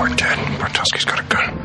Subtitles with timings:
[0.00, 0.38] We're dead.
[0.58, 1.59] Bartowski's got a gun.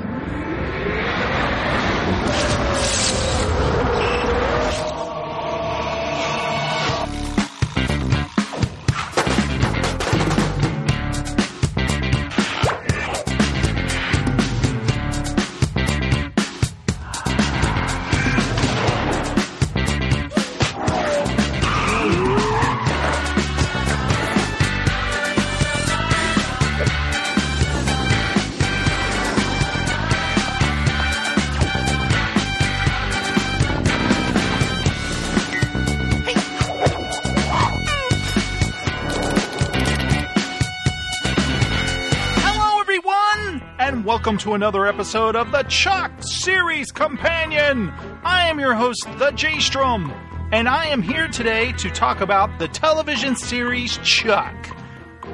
[44.36, 47.90] Welcome to another episode of the Chuck Series Companion.
[48.22, 50.12] I am your host, the J Strom,
[50.52, 54.54] and I am here today to talk about the television series Chuck.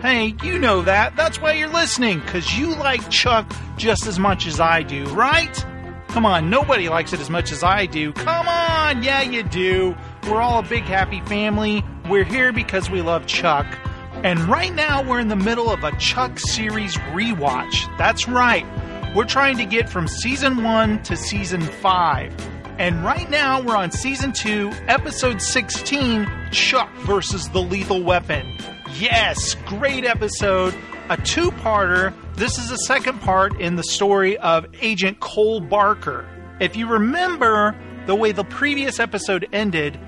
[0.01, 1.15] Hey, you know that.
[1.15, 5.65] That's why you're listening, because you like Chuck just as much as I do, right?
[6.09, 8.13] Come on, nobody likes it as much as I do.
[8.13, 9.95] Come on, yeah, you do.
[10.29, 11.83] We're all a big happy family.
[12.07, 13.65] We're here because we love Chuck.
[14.23, 17.97] And right now, we're in the middle of a Chuck series rewatch.
[17.97, 18.67] That's right.
[19.13, 22.33] We're trying to get from season one to season five.
[22.79, 28.57] And right now, we're on season two, episode 16 Chuck versus the Lethal Weapon.
[28.97, 30.73] Yes, great episode.
[31.09, 32.13] A two parter.
[32.35, 36.25] This is the second part in the story of Agent Cole Barker.
[36.61, 39.99] If you remember the way the previous episode ended,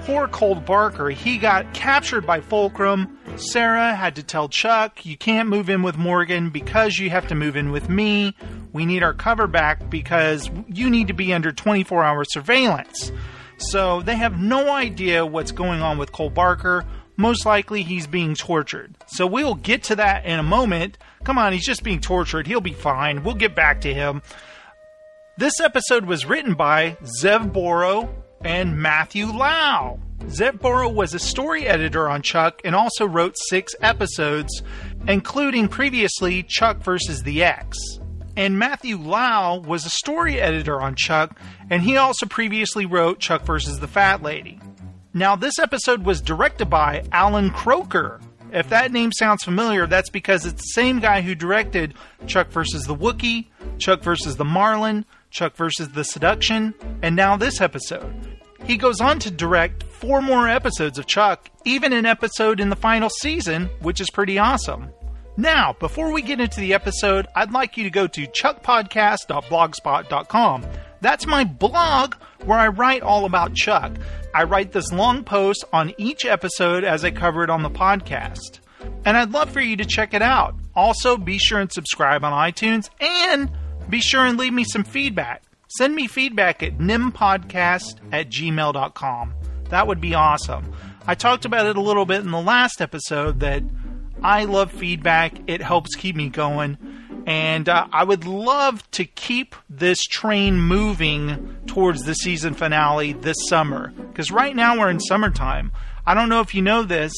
[0.00, 3.18] poor Cole Barker, he got captured by Fulcrum.
[3.36, 7.34] Sarah had to tell Chuck, you can't move in with Morgan because you have to
[7.34, 8.36] move in with me.
[8.72, 13.10] We need our cover back because you need to be under 24 hour surveillance.
[13.58, 16.84] So they have no idea what's going on with Cole Barker.
[17.16, 18.96] Most likely he's being tortured.
[19.08, 20.98] So we'll get to that in a moment.
[21.24, 22.46] Come on, he's just being tortured.
[22.46, 23.22] He'll be fine.
[23.22, 24.22] We'll get back to him.
[25.38, 29.98] This episode was written by Zev Borow and Matthew Lau.
[30.26, 34.62] Zev Borow was a story editor on Chuck and also wrote six episodes,
[35.08, 37.22] including previously Chuck vs.
[37.22, 37.76] the X.
[38.36, 41.38] And Matthew Lau was a story editor on Chuck,
[41.68, 43.80] and he also previously wrote Chuck vs.
[43.80, 44.58] the Fat Lady.
[45.12, 48.22] Now, this episode was directed by Allan Kroeker.
[48.52, 51.94] If that name sounds familiar, that's because it's the same guy who directed
[52.26, 52.84] Chuck vs.
[52.84, 53.48] the Wookiee,
[53.78, 54.36] Chuck vs.
[54.36, 55.88] the Marlin, Chuck vs.
[55.88, 58.14] the Seduction, and now this episode.
[58.64, 62.76] He goes on to direct four more episodes of Chuck, even an episode in the
[62.76, 64.88] final season, which is pretty awesome.
[65.36, 70.66] Now, before we get into the episode, I'd like you to go to chuckpodcast.blogspot.com.
[71.00, 73.92] That's my blog where I write all about Chuck.
[74.34, 78.60] I write this long post on each episode as I cover it on the podcast.
[79.04, 80.54] And I'd love for you to check it out.
[80.74, 83.50] Also, be sure and subscribe on iTunes and
[83.88, 85.42] be sure and leave me some feedback.
[85.68, 89.34] Send me feedback at nimpodcast at gmail.com.
[89.70, 90.72] That would be awesome.
[91.06, 93.62] I talked about it a little bit in the last episode that
[94.22, 95.34] I love feedback.
[95.46, 96.76] It helps keep me going.
[97.26, 103.36] And uh, I would love to keep this train moving towards the season finale this
[103.48, 103.92] summer.
[103.96, 105.72] Because right now we're in summertime.
[106.06, 107.12] I don't know if you know this,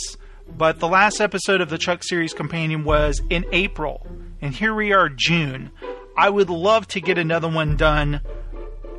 [0.56, 4.06] but the last episode of the Chuck Series Companion was in April.
[4.40, 5.70] And here we are, June.
[6.16, 8.20] I would love to get another one done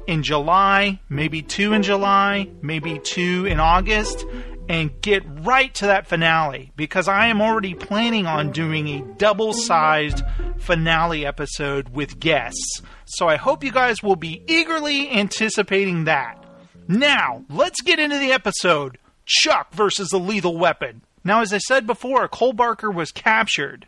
[0.08, 4.26] in July, maybe two in July, maybe two in August,
[4.68, 9.54] and get right to that finale because I am already planning on doing a double
[9.54, 10.24] sized
[10.58, 12.81] finale episode with guests.
[13.06, 16.44] So I hope you guys will be eagerly anticipating that.
[16.88, 21.02] Now, let's get into the episode Chuck versus the Lethal Weapon.
[21.24, 23.88] Now, as I said before, Cole Barker was captured.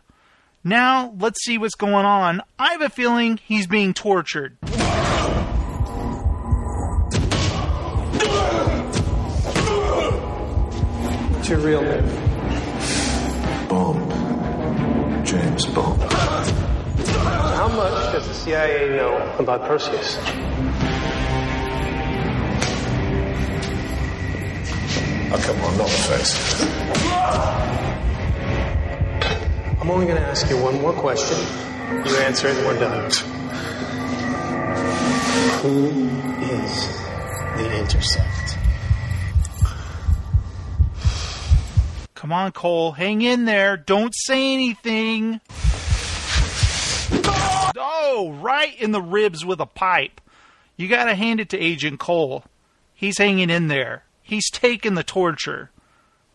[0.64, 2.42] Now, let's see what's going on.
[2.58, 4.56] I have a feeling he's being tortured.
[11.30, 12.04] What's your real name?
[13.68, 15.26] Bond.
[15.26, 16.02] James Bond.
[16.12, 20.18] How much does the CIA know about Perseus?
[25.30, 27.58] Oh, come on, not the face.
[29.80, 31.38] I'm only going to ask you one more question.
[32.06, 33.10] You answer it and we're done.
[35.62, 35.86] Who
[36.44, 36.88] is
[37.56, 38.58] the Intercept?
[42.14, 43.76] Come on, Cole, hang in there.
[43.76, 45.40] Don't say anything.
[47.76, 50.20] Oh, right in the ribs with a pipe.
[50.76, 52.44] You gotta hand it to Agent Cole.
[52.94, 54.04] He's hanging in there.
[54.22, 55.70] He's taking the torture.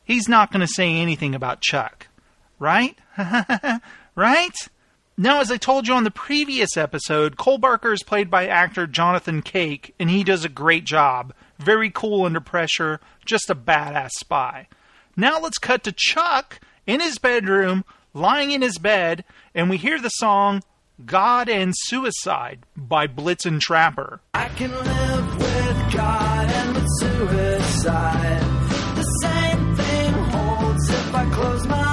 [0.06, 2.08] He's not gonna say anything about Chuck.
[2.60, 2.98] Right?
[4.16, 4.56] right?
[5.16, 8.88] Now, as I told you on the previous episode, Cole Barker is played by actor
[8.88, 11.34] Jonathan Cake, and he does a great job.
[11.60, 14.68] Very cool under pressure, just a badass spy.
[15.16, 19.24] Now let's cut to Chuck in his bedroom, lying in his bed,
[19.54, 20.64] and we hear the song
[21.06, 24.20] God and Suicide by Blitzen Trapper.
[24.34, 28.42] I can live with God and with suicide.
[28.96, 31.93] The same thing holds if I close my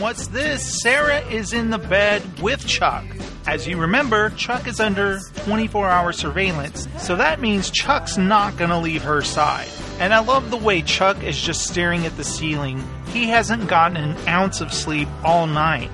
[0.00, 0.80] what's this?
[0.80, 3.04] Sarah is in the bed with Chuck.
[3.46, 8.80] As you remember, Chuck is under 24 hour surveillance, so that means Chuck's not gonna
[8.80, 9.68] leave her side.
[9.98, 12.82] And I love the way Chuck is just staring at the ceiling.
[13.12, 15.90] He hasn't gotten an ounce of sleep all night.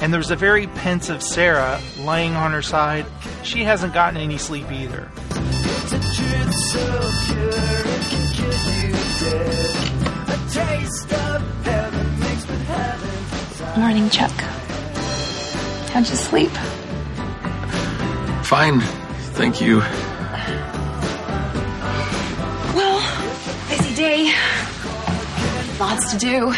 [0.00, 3.04] And there's a very pensive Sarah laying on her side.
[3.42, 5.10] She hasn't gotten any sleep either.
[6.72, 7.80] So pure
[13.80, 14.30] Morning, Chuck.
[15.90, 16.50] How'd you sleep?
[18.44, 18.80] Fine.
[19.32, 19.78] Thank you.
[22.76, 23.00] Well,
[23.70, 24.34] busy day.
[25.80, 26.52] Lots to do.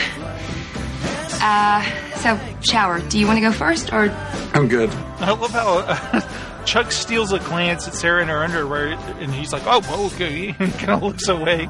[1.41, 1.85] Uh,
[2.17, 2.99] so, shower.
[3.03, 4.11] Do you want to go first, or
[4.53, 4.91] I'm good.
[5.21, 8.89] I love how uh, Chuck steals a glance at Sarah in her underwear,
[9.21, 11.69] and he's like, "Oh, well, okay." He kind of looks away,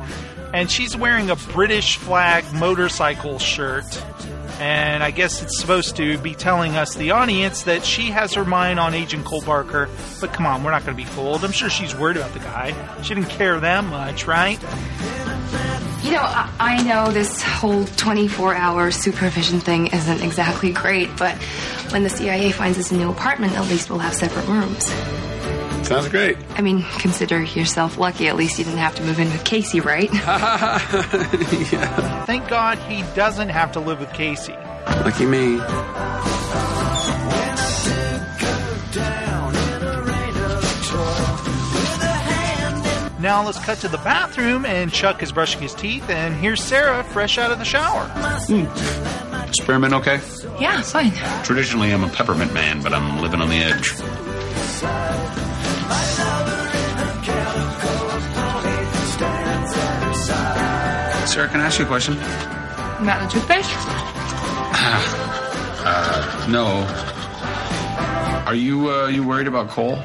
[0.54, 3.84] and she's wearing a British flag motorcycle shirt,
[4.62, 8.44] and I guess it's supposed to be telling us, the audience, that she has her
[8.44, 9.88] mind on Agent Cole Barker.
[10.20, 11.44] But come on, we're not going to be fooled.
[11.44, 13.02] I'm sure she's worried about the guy.
[13.02, 14.60] She didn't care that much, right?
[16.04, 16.22] you know?
[16.22, 21.36] I, I know this whole 24-hour supervision thing isn't exactly great, but
[21.90, 24.92] when the CIA finds us a new apartment, at least we'll have separate rooms.
[25.84, 26.36] Sounds great.
[26.50, 28.28] I mean, consider yourself lucky.
[28.28, 30.12] At least you didn't have to move in with Casey, right?
[30.14, 32.24] yeah.
[32.24, 34.54] Thank God he doesn't have to live with Casey.
[34.86, 35.60] Lucky me.
[43.22, 47.04] Now let's cut to the bathroom, and Chuck is brushing his teeth, and here's Sarah
[47.04, 48.04] fresh out of the shower.
[48.48, 49.52] Hmm.
[49.52, 50.20] Spearmint okay?
[50.60, 51.12] yeah, fine.
[51.44, 53.92] Traditionally, I'm a peppermint man, but I'm living on the edge.
[61.26, 62.14] Sarah, can I ask you a question?
[63.00, 63.70] About the toothpaste?
[66.48, 66.84] No.
[68.46, 69.96] Are you uh, you worried about Cole?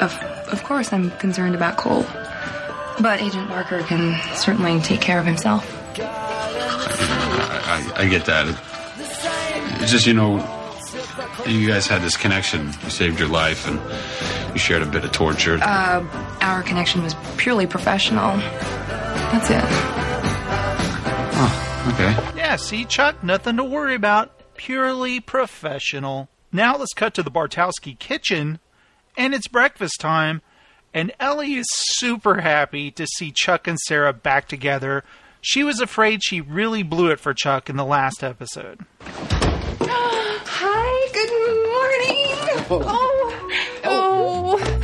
[0.00, 0.16] Of,
[0.52, 2.06] of course, I'm concerned about Cole.
[3.00, 5.66] But Agent Barker can certainly take care of himself.
[5.98, 8.46] I, I, I get that.
[9.82, 10.38] It's just you know,
[11.46, 12.66] you guys had this connection.
[12.84, 13.80] You saved your life, and
[14.52, 15.58] you shared a bit of torture.
[15.62, 16.04] Uh,
[16.40, 18.36] our connection was purely professional.
[18.38, 19.62] That's it.
[21.40, 22.38] Oh, okay.
[22.38, 24.32] Yeah, see, Chuck, nothing to worry about.
[24.56, 26.28] Purely professional.
[26.50, 28.58] Now let's cut to the Bartowski kitchen,
[29.16, 30.42] and it's breakfast time,
[30.94, 35.04] and Ellie is super happy to see Chuck and Sarah back together.
[35.40, 38.80] She was afraid she really blew it for Chuck in the last episode.
[40.50, 41.30] Hi, good
[42.56, 42.57] morning.
[42.70, 44.80] Oh, oh.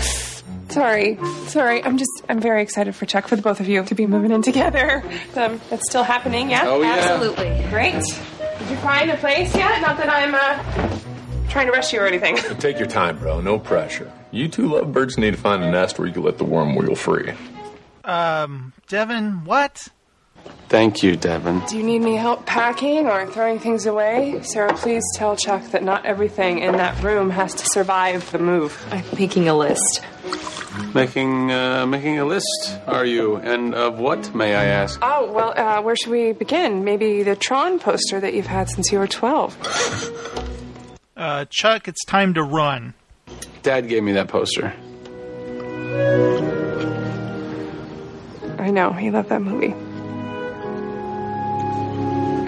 [0.69, 1.85] Sorry, sorry.
[1.85, 4.33] I'm just, I'm very excited for Chuck, for the both of you to be moving
[4.33, 5.03] in together.
[5.37, 6.63] Um, that's still happening, yeah?
[6.67, 6.97] Oh, yeah.
[6.99, 7.65] Absolutely.
[7.71, 7.93] Great.
[7.95, 9.81] Did you find a place yet?
[9.81, 12.37] Not that I'm, uh, trying to rush you or anything.
[12.59, 13.41] Take your time, bro.
[13.41, 14.11] No pressure.
[14.33, 16.97] You two lovebirds need to find a nest where you can let the worm wheel
[16.97, 17.33] free.
[18.05, 19.89] Um, Devon, what?
[20.69, 21.63] Thank you, Devon.
[21.69, 24.41] Do you need any help packing or throwing things away?
[24.43, 28.85] Sarah, please tell Chuck that not everything in that room has to survive the move.
[28.91, 30.03] I'm making a list.
[30.93, 33.37] Making uh, making a list, are you?
[33.37, 34.99] And of what, may I ask?
[35.03, 36.83] Oh, well, uh, where should we begin?
[36.83, 39.57] Maybe the Tron poster that you've had since you were 12.
[41.17, 42.95] Uh, Chuck, it's time to run.
[43.63, 44.75] Dad gave me that poster.
[48.59, 49.75] I know, he loved that movie.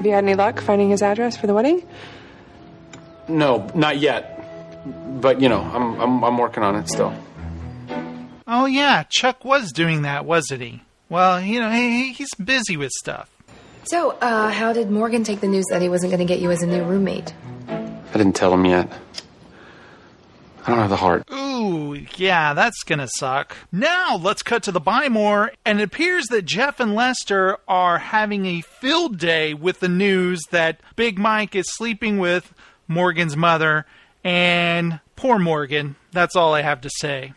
[0.07, 1.85] Have you had any luck finding his address for the wedding?
[3.27, 4.41] No, not yet.
[5.21, 7.13] But you know, I'm I'm, I'm working on it still.
[8.47, 10.81] Oh, yeah, Chuck was doing that, wasn't he?
[11.09, 13.29] Well, you know, he, he's busy with stuff.
[13.83, 16.53] So, uh, how did Morgan take the news that he wasn't going to get you
[16.53, 17.35] as a new roommate?
[17.69, 18.89] I didn't tell him yet.
[20.65, 21.25] I don't have the heart.
[21.33, 21.35] Ooh,
[22.17, 23.57] yeah, that's gonna suck.
[23.73, 27.99] Now let's cut to the Buy More, and it appears that Jeff and Lester are
[27.99, 32.53] having a field day with the news that Big Mike is sleeping with
[32.89, 33.87] Morgan's mother,
[34.25, 35.97] and poor Morgan.
[36.13, 37.33] That's all I have to say.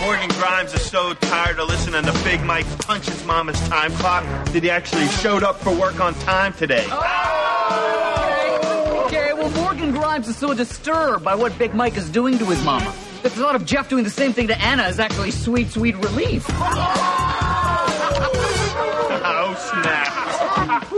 [0.00, 4.24] Morgan Grimes is so tired of listening to Big Mike punch his mama's time clock
[4.46, 6.84] that he actually showed up for work on time today.
[6.84, 7.47] Okay,
[9.92, 12.92] well, Grimes is so disturbed by what Big Mike is doing to his mama.
[13.22, 16.46] The thought of Jeff doing the same thing to Anna is actually sweet, sweet relief.
[19.30, 20.88] Oh, snap.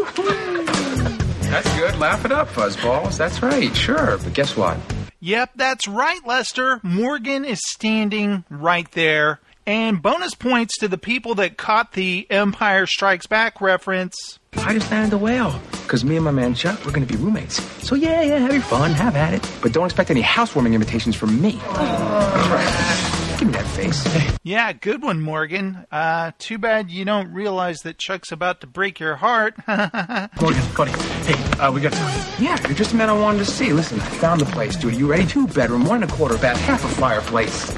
[1.51, 1.99] That's good.
[1.99, 3.17] Laugh it up, fuzzballs.
[3.17, 3.75] That's right.
[3.77, 4.19] Sure.
[4.19, 4.77] But guess what?
[5.21, 6.81] Yep, that's right, Lester.
[6.83, 9.41] Morgan is standing right there.
[9.67, 14.40] And bonus points to the people that caught the Empire Strikes Back reference.
[14.57, 15.61] I just landed the whale.
[15.83, 17.63] Because me and my man Chuck, we're going to be roommates.
[17.87, 18.93] So yeah, yeah, have your fun.
[18.93, 19.51] Have at it.
[19.63, 21.53] But don't expect any housewarming invitations from me.
[23.39, 24.39] Give me that face.
[24.43, 25.87] Yeah, good one, Morgan.
[25.91, 29.55] Uh, too bad you don't realize that Chuck's about to break your heart.
[29.67, 30.91] Morgan, buddy.
[31.25, 32.27] Hey, uh, we got time.
[32.39, 33.73] Yeah, you're just the man I wanted to see.
[33.73, 34.95] Listen, I found the place, dude.
[34.95, 35.27] You ready?
[35.27, 37.71] Two bedroom, one and a quarter bath, half a fireplace.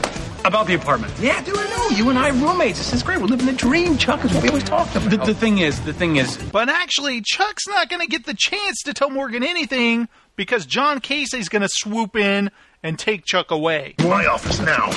[0.45, 1.15] About the apartment.
[1.21, 1.97] Yeah, dude, I know.
[1.97, 2.79] You and I roommates.
[2.79, 3.19] This is great.
[3.19, 5.11] We're living the dream, Chuck, is what we always talked about.
[5.11, 8.35] The, the thing is, the thing is, but actually, Chuck's not going to get the
[8.37, 12.51] chance to tell Morgan anything because John Casey's going to swoop in
[12.83, 13.95] and take Chuck away.
[14.01, 14.91] My office now.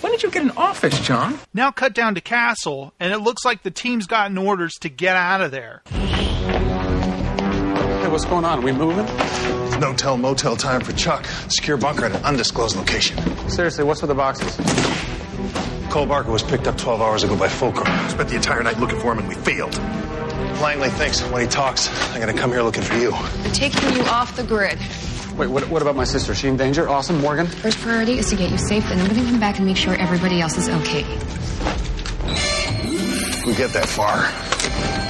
[0.00, 1.38] When did you get an office, John?
[1.54, 5.16] Now cut down to Castle, and it looks like the team's gotten orders to get
[5.16, 5.82] out of there.
[8.14, 8.60] Hey, what's going on?
[8.60, 9.04] Are we moving?
[9.08, 11.26] It's no tell motel time for Chuck.
[11.48, 13.18] Secure bunker at an undisclosed location.
[13.50, 14.54] seriously, what's with the boxes?
[15.90, 17.88] Cole Barker was picked up 12 hours ago by Fulcrum.
[18.10, 19.76] Spent the entire night looking for him and we failed.
[20.62, 23.10] Langley thinks when he talks, I'm gonna come here looking for you.
[23.10, 24.78] We're taking you off the grid.
[25.36, 26.30] Wait, what, what about my sister?
[26.30, 26.88] Is she in danger?
[26.88, 27.48] Awesome, Morgan?
[27.48, 29.66] First priority is to get you safe, and then we're going to come back and
[29.66, 31.02] make sure everybody else is okay.
[33.44, 35.02] We get that far.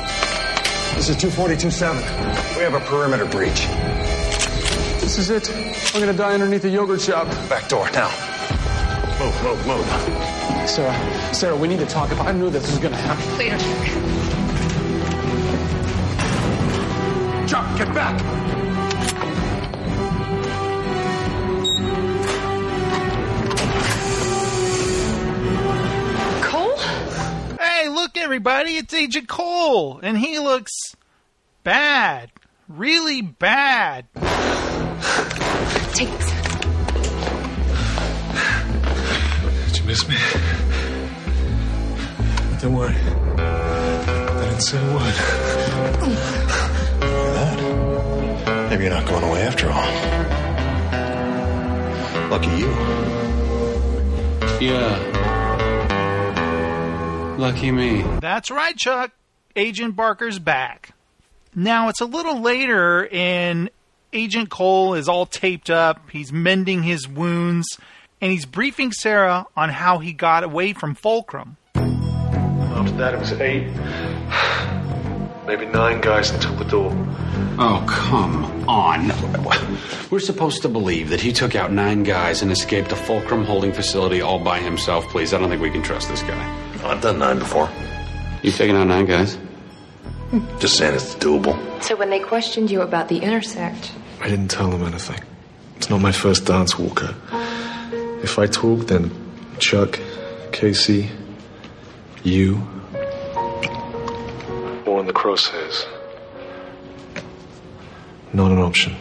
[1.07, 2.57] This is 242-7.
[2.57, 3.67] We have a perimeter breach.
[5.03, 5.51] This is it.
[5.95, 7.29] I'm gonna die underneath a yogurt shop.
[7.47, 8.09] Back door, now.
[9.19, 9.87] Move, move, move.
[10.67, 12.11] Sarah, Sarah, we need to talk.
[12.11, 13.37] If I knew this was gonna happen.
[13.37, 13.59] Later,
[17.47, 17.67] Chuck.
[17.67, 18.54] Chuck, get back!
[28.25, 30.73] Everybody, it's Agent Cole, and he looks
[31.63, 32.31] bad.
[32.69, 34.07] Really bad.
[35.93, 36.31] Take this.
[39.67, 40.17] Did you miss me?
[42.63, 42.95] Don't worry.
[42.97, 45.15] I didn't say a word.
[47.35, 47.59] That?
[48.71, 49.91] Maybe you're not going away after all.
[52.31, 52.71] Lucky you.
[54.67, 55.24] Yeah.
[57.37, 58.03] Lucky me.
[58.21, 59.11] That's right, Chuck.
[59.57, 60.91] Agent Barker's back.
[61.55, 63.71] Now, it's a little later, and
[64.13, 66.11] Agent Cole is all taped up.
[66.11, 67.79] He's mending his wounds,
[68.21, 71.57] and he's briefing Sarah on how he got away from Fulcrum.
[71.75, 73.69] After that, it was eight,
[75.47, 76.93] maybe nine guys until the door.
[77.59, 79.13] Oh, come on.
[80.11, 83.73] We're supposed to believe that he took out nine guys and escaped a Fulcrum holding
[83.73, 85.35] facility all by himself, please.
[85.35, 86.64] I don't think we can trust this guy.
[86.85, 87.71] I've done nine before.
[88.43, 89.39] You've taken out nine guys?
[90.59, 91.57] Just saying it's doable.
[91.83, 95.21] So when they questioned you about the intersect, I didn't tell them anything.
[95.77, 97.15] It's not my first dance, Walker.
[98.23, 99.11] If I talk, then
[99.59, 99.99] Chuck,
[100.53, 101.11] Casey,
[102.23, 102.57] you.
[104.87, 105.87] More in the crosshairs.
[108.33, 108.95] Not an option.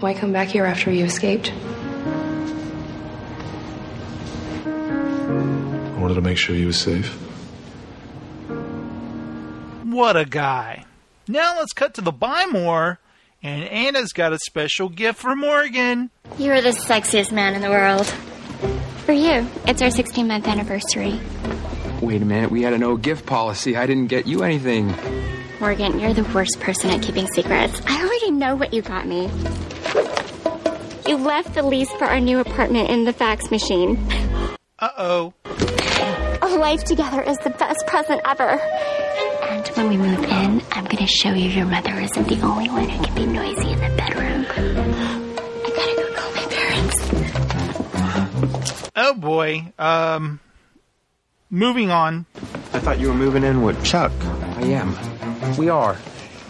[0.00, 1.52] why come back here after you escaped?
[6.06, 7.12] Wanted to make sure you were safe.
[9.82, 10.84] What a guy.
[11.26, 13.00] Now let's cut to the Buy More,
[13.42, 16.10] and Anna's got a special gift for Morgan.
[16.38, 18.06] You're the sexiest man in the world.
[19.04, 21.18] For you, it's our 16 month anniversary.
[22.00, 23.76] Wait a minute, we had a no gift policy.
[23.76, 24.94] I didn't get you anything.
[25.58, 27.82] Morgan, you're the worst person at keeping secrets.
[27.84, 29.28] I already know what you got me.
[31.08, 33.96] You left the lease for our new apartment in the fax machine.
[34.78, 35.32] Uh oh.
[36.42, 38.60] A life together is the best present ever.
[39.48, 42.86] And when we move in, I'm gonna show you your mother isn't the only one
[42.88, 44.44] who can be noisy in the bedroom.
[44.50, 47.00] I gotta go call my parents.
[48.94, 49.72] Oh boy.
[49.78, 50.40] Um,
[51.48, 52.26] moving on.
[52.74, 54.12] I thought you were moving in with Chuck.
[54.58, 54.94] I am.
[55.56, 55.96] We are.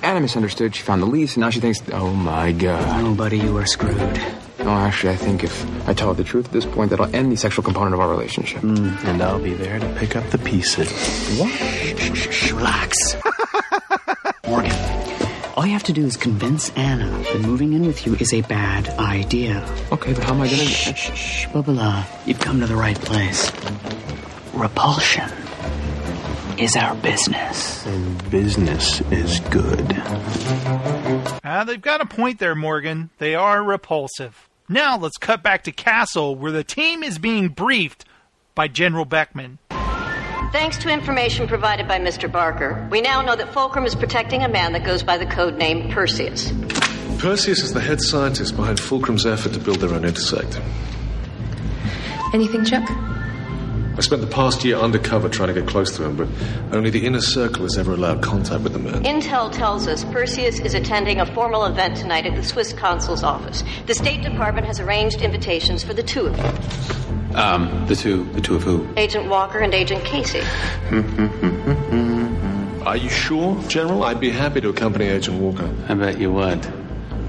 [0.02, 0.74] Anna misunderstood.
[0.74, 3.04] She found the lease, and now she thinks, oh my god.
[3.04, 4.20] Oh, buddy, you are screwed.
[4.66, 7.30] No, actually, I think if I tell her the truth at this point, that'll end
[7.30, 8.64] the sexual component of our relationship.
[8.64, 10.90] And I'll be there to pick up the pieces.
[11.38, 11.52] What?
[11.52, 13.14] Shh, shh, shh, relax.
[14.48, 14.72] Morgan,
[15.56, 18.40] All you have to do is convince Anna that moving in with you is a
[18.40, 19.64] bad idea.
[19.92, 20.64] Okay, but how am I gonna?
[20.64, 22.04] Shh, shh, shh, Bubala.
[22.26, 23.52] You've come to the right place.
[24.52, 25.30] Repulsion
[26.58, 27.86] is our business.
[27.86, 29.86] And business is good.
[31.44, 33.10] Ah, they've got a point there, Morgan.
[33.18, 34.48] They are repulsive.
[34.68, 38.04] Now let's cut back to Castle, where the team is being briefed
[38.56, 39.58] by General Beckman.
[40.50, 42.30] Thanks to information provided by Mr.
[42.30, 45.56] Barker, we now know that Fulcrum is protecting a man that goes by the code
[45.56, 46.52] name Perseus.
[47.18, 50.60] Perseus is the head scientist behind Fulcrum's effort to build their own intersect.
[52.34, 52.88] Anything, Chuck?
[53.96, 56.28] I spent the past year undercover trying to get close to him, but
[56.76, 59.02] only the inner circle has ever allowed contact with the man.
[59.04, 63.64] Intel tells us Perseus is attending a formal event tonight at the Swiss consul's office.
[63.86, 66.44] The State Department has arranged invitations for the two of you,
[67.36, 68.86] Um, the two, the two of who?
[68.98, 70.42] Agent Walker and Agent Casey.
[72.86, 74.04] Are you sure, General?
[74.04, 75.68] I'd be happy to accompany Agent Walker.
[75.88, 76.64] I bet you would.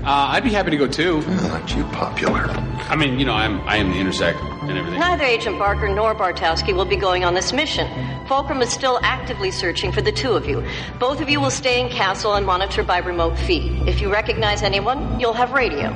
[0.08, 1.22] Uh, I'd be happy to go too.
[1.52, 2.50] Aren't you popular?
[2.88, 5.02] I mean, you know, I'm I am the intersect and everything.
[5.02, 7.86] Neither Agent Barker nor Bartowski will be going on this mission.
[8.26, 10.66] Fulcrum is still actively searching for the two of you.
[10.98, 13.86] Both of you will stay in Castle and monitor by remote feed.
[13.86, 15.90] If you recognize anyone, you'll have radio.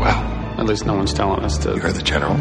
[0.00, 0.54] Wow.
[0.56, 1.76] At least no one's telling us to.
[1.76, 2.38] You're the general.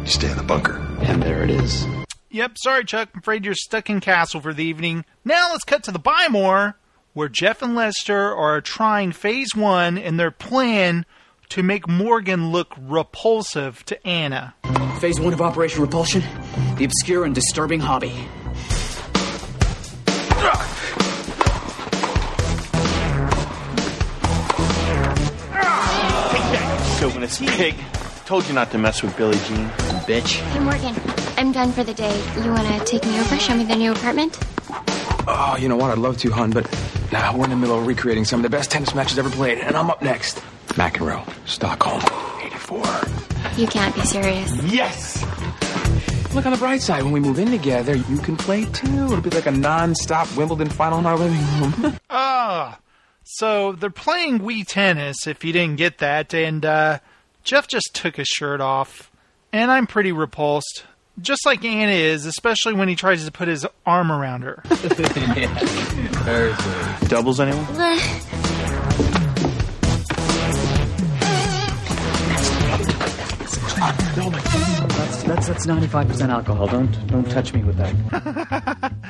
[0.00, 0.78] You stay in the bunker.
[1.02, 1.86] And there it is.
[2.30, 3.10] Yep, sorry, Chuck.
[3.14, 5.04] I'm afraid you're stuck in Castle for the evening.
[5.24, 6.76] Now let's cut to the Buy More,
[7.14, 11.04] where Jeff and Lester are trying phase one in their plan
[11.50, 14.54] to make Morgan look repulsive to Anna.
[15.00, 16.22] Phase one of Operation Repulsion
[16.76, 18.12] the obscure and disturbing hobby.
[26.98, 27.74] Chauvinist pig.
[28.26, 29.68] Told you not to mess with Billie Jean.
[30.06, 30.40] Bitch.
[30.40, 30.94] Hey, Morgan,
[31.36, 32.16] I'm done for the day.
[32.42, 34.38] You want to take me over, show me the new apartment?
[35.26, 35.90] Oh, you know what?
[35.90, 36.68] I'd love to, hon, but
[37.12, 39.58] now we're in the middle of recreating some of the best tennis matches ever played,
[39.58, 40.36] and I'm up next.
[40.70, 42.00] McEnroe, Stockholm,
[42.44, 43.58] 84.
[43.60, 44.50] You can't be serious.
[44.64, 45.22] Yes!
[46.34, 47.02] Look on the bright side.
[47.02, 49.04] When we move in together, you can play too.
[49.04, 51.98] It'll be like a non-stop Wimbledon final in our living room.
[52.14, 52.78] Ah,
[53.24, 56.98] so they're playing Wii tennis, if you didn't get that, and uh,
[57.44, 59.10] Jeff just took his shirt off.
[59.52, 60.84] And I'm pretty repulsed.
[61.20, 64.62] Just like Anna is, especially when he tries to put his arm around her.
[67.08, 67.66] Doubles anyone?
[74.12, 76.66] That's that's that's ninety five percent alcohol.
[76.66, 78.92] Don't don't touch me with that.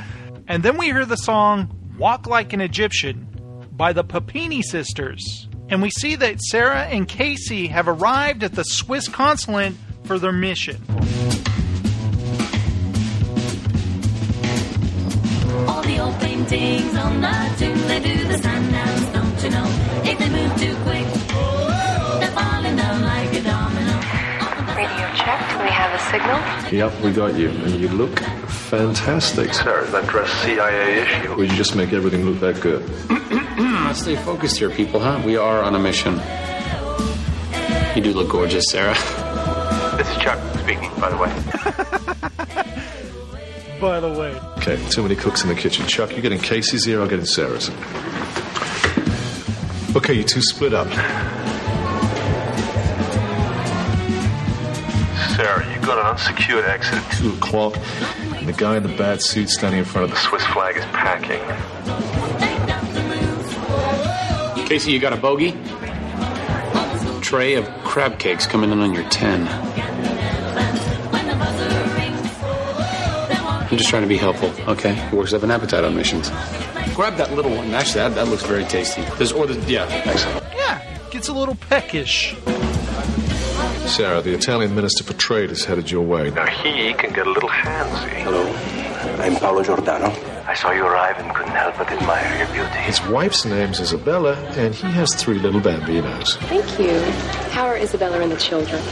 [0.49, 3.29] And then we hear the song Walk Like an Egyptian
[3.71, 5.49] by the Puppini sisters.
[5.69, 9.73] And we see that Sarah and Casey have arrived at the Swiss consulate
[10.05, 10.83] for their mission.
[15.68, 19.66] All the old paintings on the tomb, they do the stand dance, don't you know?
[20.05, 21.07] If they move too quick,
[22.20, 23.96] they're falling down like a domino.
[24.77, 25.40] Radio check.
[25.62, 26.79] We have a signal?
[26.79, 29.53] Yep, we got you, and you look fantastic.
[29.55, 31.37] Sir, is that dress CIA issue?
[31.37, 32.83] Would you just make everything look that good?
[33.87, 35.22] Let's stay focused here, people, huh?
[35.25, 36.20] We are on a mission.
[37.94, 38.94] You do look gorgeous, Sarah.
[39.96, 41.98] This is Chuck speaking, by the way.
[43.83, 44.40] By the way.
[44.59, 45.85] Okay, too many cooks in the kitchen.
[45.88, 47.68] Chuck, you're getting Casey's here, I'll get in Sarah's.
[49.97, 50.87] Okay, you two split up.
[55.35, 57.77] Sarah, you got an unsecured exit at Two o'clock,
[58.37, 60.77] and the guy in the bad suit standing in front of The the Swiss flag
[60.77, 61.42] is packing.
[64.68, 65.59] Casey, you got a bogey?
[67.21, 69.71] Tray of crab cakes coming in on your 10.
[73.72, 74.92] I'm just trying to be helpful, okay?
[74.92, 76.28] He works up an appetite on missions.
[76.94, 77.72] Grab that little one.
[77.72, 79.00] Actually, that, that looks very tasty.
[79.16, 80.44] There's, or the, yeah, excellent.
[80.54, 82.37] Yeah, gets a little peckish.
[83.87, 86.28] Sarah, the Italian Minister for Trade is headed your way.
[86.28, 88.11] Now, he can get a little handsy.
[88.22, 88.46] Hello,
[89.24, 90.14] I'm Paolo Giordano.
[90.46, 92.78] I saw you arrive and couldn't help but admire your beauty.
[92.80, 96.37] His wife's name's Isabella, and he has three little bambinos.
[96.40, 97.00] Thank you.
[97.52, 98.82] How are Isabella and the children?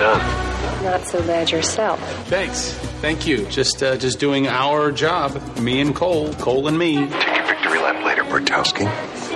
[0.00, 0.82] Done.
[0.82, 2.00] Not so bad yourself.
[2.28, 2.72] Thanks.
[3.02, 3.44] Thank you.
[3.46, 5.58] Just, uh, just doing our job.
[5.58, 6.32] Me and Cole.
[6.34, 7.06] Cole and me.
[7.06, 8.86] Take your victory lap later, Bartowski.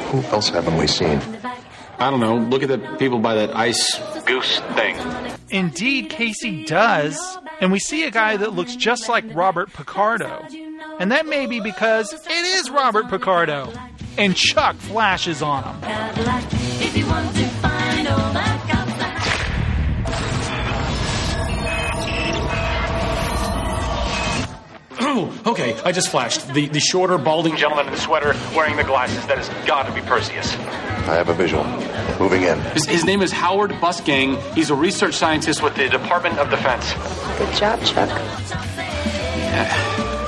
[0.07, 1.21] Who else haven't we seen?
[1.99, 2.39] I don't know.
[2.39, 4.97] Look at the people by that ice goose thing.
[5.51, 7.39] Indeed, Casey does.
[7.61, 10.47] And we see a guy that looks just like Robert Picardo.
[10.99, 13.71] And that may be because it is Robert Picardo.
[14.17, 16.64] And Chuck flashes on him.
[25.17, 25.77] Oh, okay.
[25.85, 26.53] I just flashed.
[26.55, 29.25] The the shorter, balding gentleman in the sweater wearing the glasses.
[29.29, 30.57] That has got to be Perseus.
[30.57, 31.63] I have a visual.
[32.19, 32.59] Moving in.
[32.73, 34.41] His, his name is Howard Busgang.
[34.55, 36.93] He's a research scientist with the Department of Defense.
[37.39, 38.09] Good job, Chuck.
[38.09, 39.69] Yeah.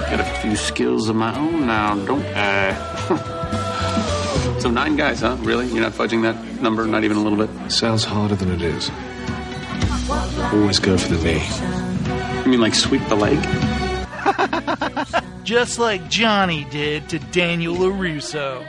[0.08, 2.68] Got a few skills of my own now, don't I?
[3.08, 5.36] Uh, so nine guys, huh?
[5.40, 5.66] Really?
[5.66, 7.72] You're not fudging that number, not even a little bit?
[7.72, 8.88] Sounds harder than it is.
[10.52, 11.44] Always go for the knee.
[12.44, 13.38] You mean like sweep the leg?
[15.46, 18.66] Just like Johnny did to Daniel LaRusso.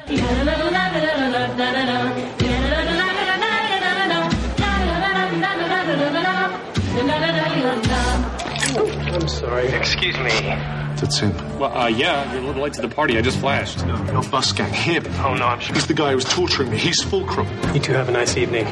[9.11, 9.67] I'm sorry.
[9.69, 10.29] Excuse me.
[10.29, 11.35] That's him.
[11.57, 13.17] Well, uh, yeah, you're a little late to the party.
[13.17, 13.83] I just flashed.
[13.87, 14.69] No, not Busgang.
[14.69, 15.03] Him.
[15.25, 15.73] Oh, no, I'm sure.
[15.73, 16.77] He's the guy who was torturing me.
[16.77, 17.47] He's Fulcrum.
[17.73, 18.67] You two have a nice evening.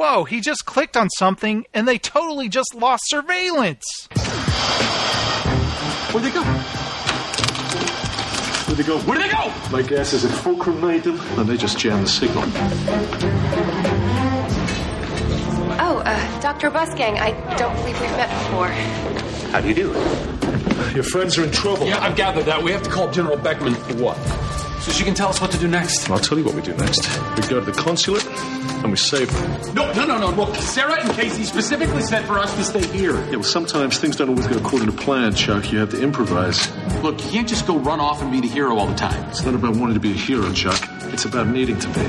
[0.00, 3.84] Whoa, he just clicked on something and they totally just lost surveillance.
[6.10, 6.42] Where'd they go?
[8.64, 8.98] Where'd they go?
[9.00, 9.52] Where did they go?
[9.70, 12.44] My guess is that Fulcrum made them, and they just jammed the signal.
[15.78, 16.70] Oh, uh, Dr.
[16.70, 18.68] Busgang, I don't believe we've met before.
[19.50, 19.92] How do you do?
[20.94, 21.86] Your friends are in trouble.
[21.86, 22.62] Yeah, I've gathered that.
[22.62, 23.74] We have to call General Beckman.
[23.74, 24.16] For what?
[24.80, 26.08] So she can tell us what to do next.
[26.08, 27.06] I'll tell you what we do next.
[27.36, 28.24] We go to the consulate,
[28.82, 29.72] and we save her.
[29.72, 30.30] No, no, no, no.
[30.30, 33.14] Look, Sarah and Casey specifically said for us to stay here.
[33.26, 35.70] Yeah, well, sometimes things don't always go according to plan, Chuck.
[35.72, 36.70] You have to improvise.
[37.02, 39.28] Look, you can't just go run off and be the hero all the time.
[39.30, 40.80] It's not about wanting to be a hero, Chuck.
[41.12, 42.02] It's about needing to be.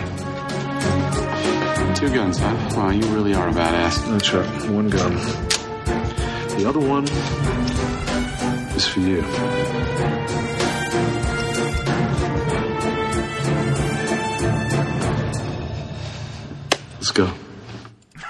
[1.95, 2.55] Two guns, huh?
[2.75, 4.07] Wow, you really are a badass.
[4.09, 4.47] No, Chuck.
[4.69, 5.13] One gun.
[6.57, 7.03] The other one
[8.75, 10.50] is for you.
[17.01, 17.33] Let's go.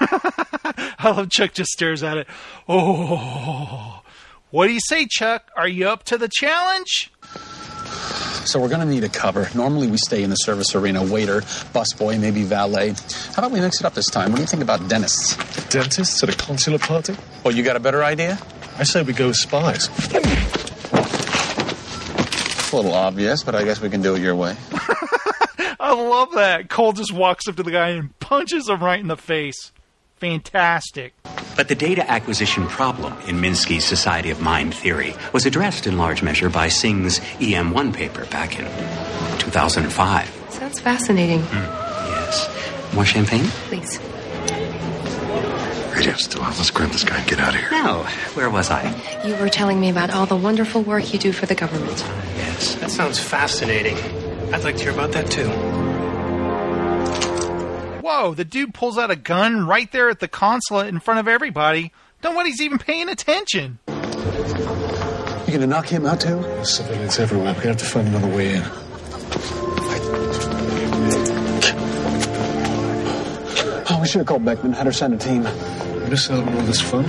[0.00, 2.26] I love Chuck just stares at it.
[2.66, 4.00] Oh.
[4.50, 5.50] What do you say, Chuck?
[5.54, 7.12] Are you up to the challenge?
[8.46, 9.46] So we're going to need a cover.
[9.54, 11.42] Normally we stay in the service arena, waiter,
[11.74, 12.94] busboy, maybe valet.
[13.34, 14.30] How about we mix it up this time?
[14.30, 15.36] What do you think about dentists?
[15.68, 17.14] Dentists at a consular party?
[17.44, 18.38] Oh, you got a better idea?
[18.78, 19.88] I say we go as spies.
[22.72, 24.56] A little obvious, but I guess we can do it your way.
[25.78, 26.70] I love that.
[26.70, 29.72] Cole just walks up to the guy and punches him right in the face.
[30.16, 31.12] Fantastic.
[31.54, 36.22] But the data acquisition problem in Minsky's Society of Mind theory was addressed in large
[36.22, 38.64] measure by Singh's EM1 paper back in
[39.38, 40.46] 2005.
[40.48, 41.40] Sounds fascinating.
[41.42, 42.08] Hmm.
[42.10, 42.94] Yes.
[42.94, 43.44] More champagne?
[43.68, 44.00] Please.
[45.94, 46.56] Radio still on.
[46.56, 47.70] Let's grab this guy and get out of here.
[47.70, 48.82] Now, where was I?
[49.26, 51.98] You were telling me about all the wonderful work you do for the government.
[52.36, 52.76] Yes.
[52.76, 53.98] That sounds fascinating.
[54.54, 55.91] I'd like to hear about that too.
[58.02, 61.28] Whoa, the dude pulls out a gun right there at the consulate in front of
[61.28, 61.92] everybody.
[62.24, 63.78] Nobody's even paying attention.
[63.86, 66.40] You gonna knock him out too?
[66.42, 67.54] There's civilians everywhere.
[67.54, 68.62] We're gonna have to find another way in.
[73.88, 75.44] Oh, we should have called Beckman, had her send a team.
[76.10, 77.04] Miss out on all this fun?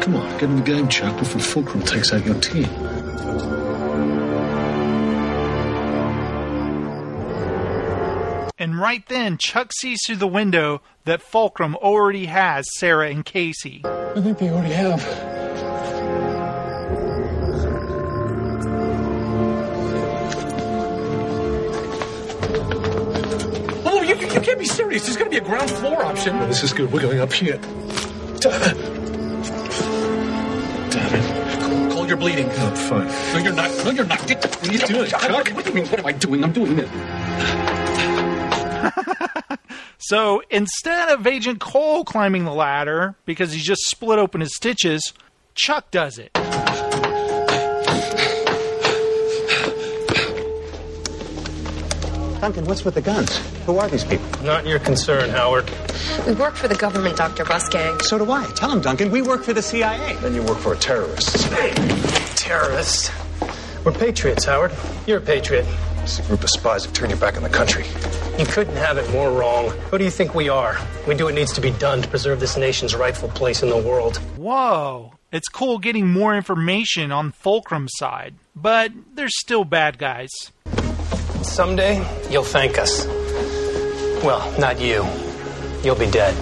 [0.00, 2.68] Come on, get in the game, Chuck, before Fulcrum takes out your team.
[8.58, 13.82] And right then, Chuck sees through the window that Fulcrum already has Sarah and Casey.
[13.84, 15.02] I think they already have.
[23.88, 25.04] Oh, you, you can't be serious.
[25.04, 26.38] There's going to be a ground floor option.
[26.48, 26.92] This is good.
[26.92, 27.58] We're going up here.
[28.40, 28.76] Damn it.
[30.90, 31.92] Damn it.
[31.92, 32.48] Cole, you're bleeding.
[32.48, 33.06] No, I'm fine.
[33.06, 33.70] No, you're not.
[33.84, 34.26] No, you're not.
[34.26, 35.22] Get, What are you doing, Chuck?
[35.54, 35.86] What do you mean?
[35.86, 36.42] What am I doing?
[36.44, 36.88] I'm doing it.
[40.08, 45.12] So instead of Agent Cole climbing the ladder because he just split open his stitches,
[45.56, 46.32] Chuck does it.
[52.40, 53.36] Duncan, what's with the guns?
[53.66, 54.28] Who are these people?
[54.44, 55.68] Not your concern, Howard.
[56.24, 57.44] We work for the government, Dr.
[57.44, 58.00] Busgang.
[58.02, 58.46] So do I.
[58.54, 60.14] Tell him, Duncan, we work for the CIA.
[60.20, 61.50] Then you work for a terrorist.
[62.36, 63.10] Terrorists.
[63.84, 64.70] We're patriots, Howard.
[65.08, 65.66] You're a patriot.
[66.06, 67.84] It's a group of spies who turned you back on the country.
[68.38, 69.70] You couldn't have it more wrong.
[69.90, 70.78] Who do you think we are?
[71.08, 73.76] We do what needs to be done to preserve this nation's rightful place in the
[73.76, 74.18] world.
[74.36, 75.14] Whoa.
[75.32, 80.30] It's cool getting more information on Fulcrum's side, but there's still bad guys.
[81.42, 81.96] Someday,
[82.30, 83.04] you'll thank us.
[84.22, 85.04] Well, not you.
[85.82, 86.36] You'll be dead.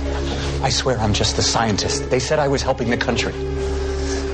[0.62, 2.10] I swear I'm just the scientist.
[2.10, 3.32] They said I was helping the country.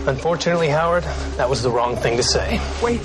[0.08, 1.04] Unfortunately, Howard,
[1.36, 2.60] that was the wrong thing to say.
[2.82, 3.00] Wait.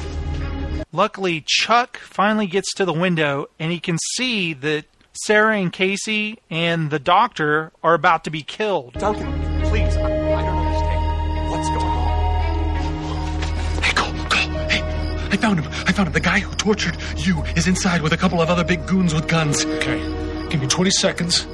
[0.95, 4.85] Luckily, Chuck finally gets to the window and he can see that
[5.25, 8.93] Sarah and Casey and the doctor are about to be killed.
[8.93, 11.51] Duncan, please, I, I don't understand.
[11.51, 12.07] What's going on?
[13.83, 14.81] Hey, Cole, Cole, hey,
[15.31, 15.69] I found him.
[15.85, 16.13] I found him.
[16.13, 19.27] The guy who tortured you is inside with a couple of other big goons with
[19.27, 19.65] guns.
[19.65, 19.99] Okay,
[20.49, 21.45] give me 20 seconds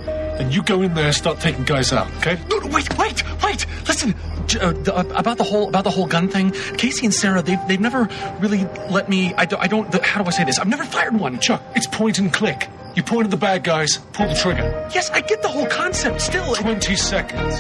[0.42, 2.38] and you go in there and start taking guys out, okay?
[2.50, 3.66] No, no, wait, wait, wait.
[3.88, 4.16] Listen,
[4.48, 6.52] J- uh, the, uh, about the whole about the whole gun thing.
[6.78, 9.34] Casey and Sarah, they've they've never really let me.
[9.36, 9.62] I don't.
[9.62, 10.60] I don't the, how do I say this?
[10.60, 11.40] I've never fired one.
[11.40, 12.68] Chuck, it's point and click.
[12.96, 14.90] You point at the bad guys, pull the trigger.
[14.94, 16.20] Yes, I get the whole concept.
[16.22, 17.56] Still, 20 seconds.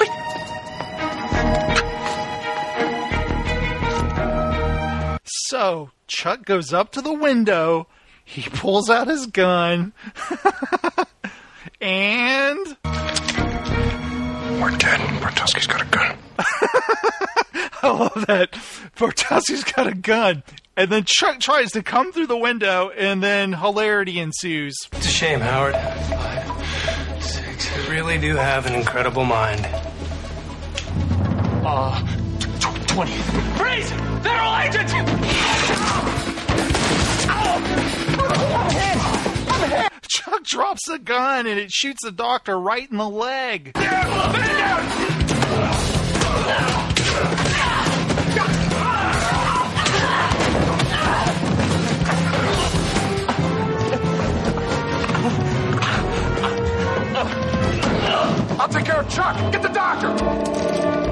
[0.00, 0.08] Wait.
[5.24, 7.86] So Chuck goes up to the window,
[8.24, 9.92] he pulls out his gun,
[11.82, 12.58] and
[14.60, 15.00] We're dead.
[15.20, 16.16] Bartowski's got a gun.
[17.84, 18.52] I love that
[18.96, 20.42] Bartowski's got a gun.
[20.76, 24.74] And then Chuck tries to come through the window, and then hilarity ensues.
[24.92, 25.74] It's a shame, Howard.
[25.74, 27.76] Five, six.
[27.76, 29.66] You really do have an incredible mind.
[31.64, 32.00] Uh,
[32.58, 33.12] tw- twenty.
[33.58, 33.90] Freeze!
[34.22, 34.88] Federal agent!
[40.14, 43.72] Chuck drops a gun, and it shoots the doctor right in the leg.
[58.58, 59.34] I'll take care of Chuck.
[59.50, 61.11] Get the doctor.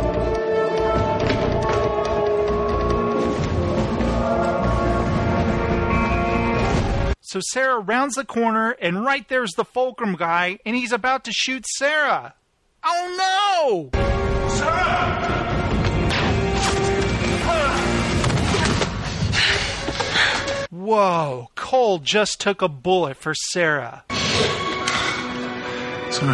[7.30, 11.32] So Sarah rounds the corner, and right there's the Fulcrum guy, and he's about to
[11.32, 12.34] shoot Sarah.
[12.82, 14.00] Oh no!
[14.48, 15.28] Sarah!
[20.70, 24.02] Whoa, Cole just took a bullet for Sarah.
[24.08, 24.18] Sorry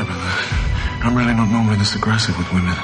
[0.00, 1.02] about that.
[1.04, 2.74] I'm really not normally this aggressive with women.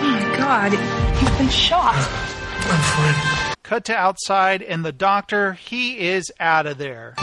[0.00, 1.94] my god, you've been shot.
[1.94, 2.80] I'm
[3.44, 3.51] fine.
[3.64, 7.14] Cut to outside, and the doctor, he is out of there.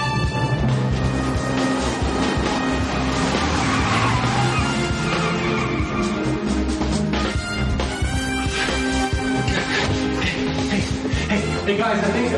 [10.23, 10.80] Hey, hey
[11.28, 12.38] hey, hey guys, I think uh,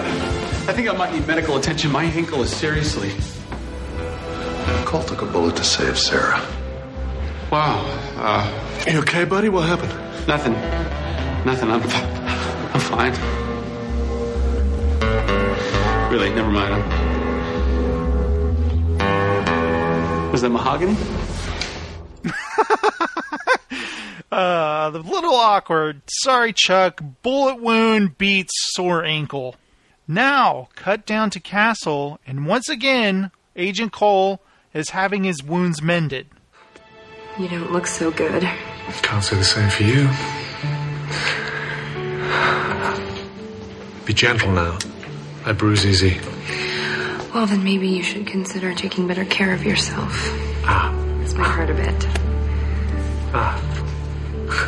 [0.67, 1.91] I think I might need medical attention.
[1.91, 3.11] My ankle is seriously.
[4.85, 6.43] Cole took a bullet to save Sarah.
[7.51, 7.85] Wow.
[8.17, 9.49] Uh, you okay, buddy?
[9.49, 9.93] What happened?
[10.27, 10.53] Nothing.
[11.45, 11.69] Nothing.
[11.69, 11.83] I'm
[12.73, 13.50] I'm fine.
[16.11, 16.73] Really, never mind.
[20.31, 20.97] Was that mahogany?
[24.31, 26.01] Uh, a little awkward.
[26.07, 27.01] Sorry, Chuck.
[27.21, 29.57] Bullet wound beats sore ankle.
[30.07, 34.41] Now, cut down to Castle, and once again, Agent Cole
[34.73, 36.27] is having his wounds mended.
[37.37, 38.43] You don't look so good.
[39.01, 40.07] Can't say the same for you.
[44.05, 44.77] Be gentle now.
[45.45, 46.19] I bruise easy.
[47.33, 50.11] Well, then maybe you should consider taking better care of yourself.
[50.65, 50.93] Ah.
[51.21, 52.07] This might hurt a bit.
[53.33, 53.57] Ah.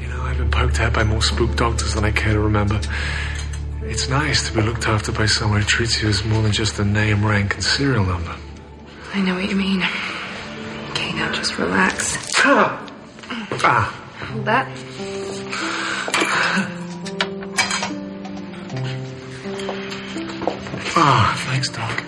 [0.00, 2.78] you know, I've been poked out by more spook doctors than I care to remember.
[3.82, 6.78] It's nice to be looked after by someone who treats you as more than just
[6.78, 8.36] a name, rank, and serial number.
[9.14, 9.82] I know what you mean.
[10.90, 12.18] Okay, now just relax.
[12.44, 12.86] Ah!
[13.64, 13.92] Ah.
[14.20, 14.68] Hold that.
[20.98, 22.02] Ah, thanks, Doc.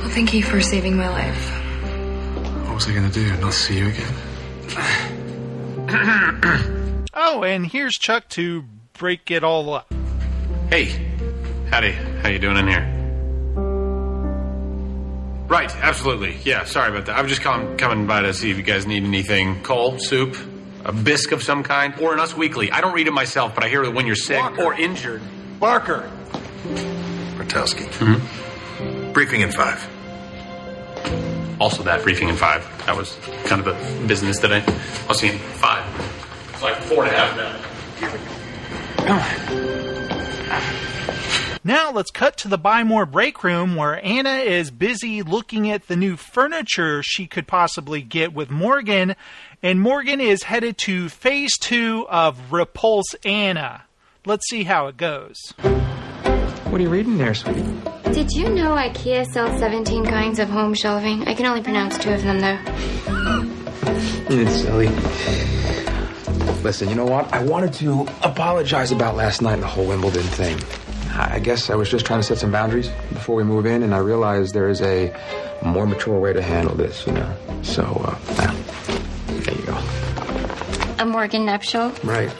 [0.00, 1.50] Well, thank you for saving my life.
[2.66, 3.36] What was I going to do?
[3.40, 4.14] Not see you again?
[7.12, 8.64] Oh, and here's Chuck to
[8.94, 9.92] break it all up.
[10.70, 10.86] Hey,
[11.70, 11.90] howdy.
[11.92, 12.86] How you doing in here?
[15.48, 16.36] Right, absolutely.
[16.44, 17.16] Yeah, sorry about that.
[17.16, 19.62] I was just com- coming by to see if you guys need anything.
[19.62, 20.34] Cole, soup,
[20.84, 22.70] a bisque of some kind, or an Us Weekly.
[22.70, 25.22] I don't read it myself, but I hear that when you're sick or injured.
[25.58, 26.10] Barker.
[27.36, 27.86] Bartowski.
[27.86, 29.12] Mm-hmm.
[29.12, 29.86] Briefing in five.
[31.60, 32.64] Also, that briefing in five.
[32.86, 34.62] That was kind of the business that I.
[35.08, 35.84] I'll see you in five.
[36.52, 37.60] It's like four and a half now.
[41.62, 45.88] Now let's cut to the Buy More break room where Anna is busy looking at
[45.88, 49.14] the new furniture she could possibly get with Morgan,
[49.62, 53.82] and Morgan is headed to phase two of Repulse Anna.
[54.24, 55.36] Let's see how it goes.
[56.70, 57.62] What are you reading there, sweetie?
[58.12, 61.26] Did you know IKEA sells 17 kinds of home shelving?
[61.26, 62.58] I can only pronounce two of them, though.
[64.28, 64.88] It's silly.
[66.62, 67.32] Listen, you know what?
[67.32, 70.60] I wanted to apologize about last night and the whole Wimbledon thing.
[71.12, 73.94] I guess I was just trying to set some boundaries before we move in, and
[73.94, 75.14] I realized there is a
[75.64, 77.36] more mature way to handle this, you know.
[77.62, 78.52] So, uh, yeah.
[78.52, 78.69] there you
[79.70, 79.78] go.
[80.98, 81.90] A Morgan nuptial?
[82.04, 82.30] Right.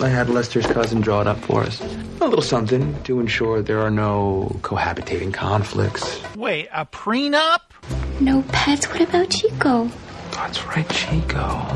[0.00, 1.80] I had Lester's cousin draw it up for us.
[2.20, 6.20] A little something to ensure there are no cohabitating conflicts.
[6.36, 7.60] Wait, a prenup?
[8.20, 8.88] No pets?
[8.88, 9.90] What about Chico?
[10.32, 11.66] That's right, Chico.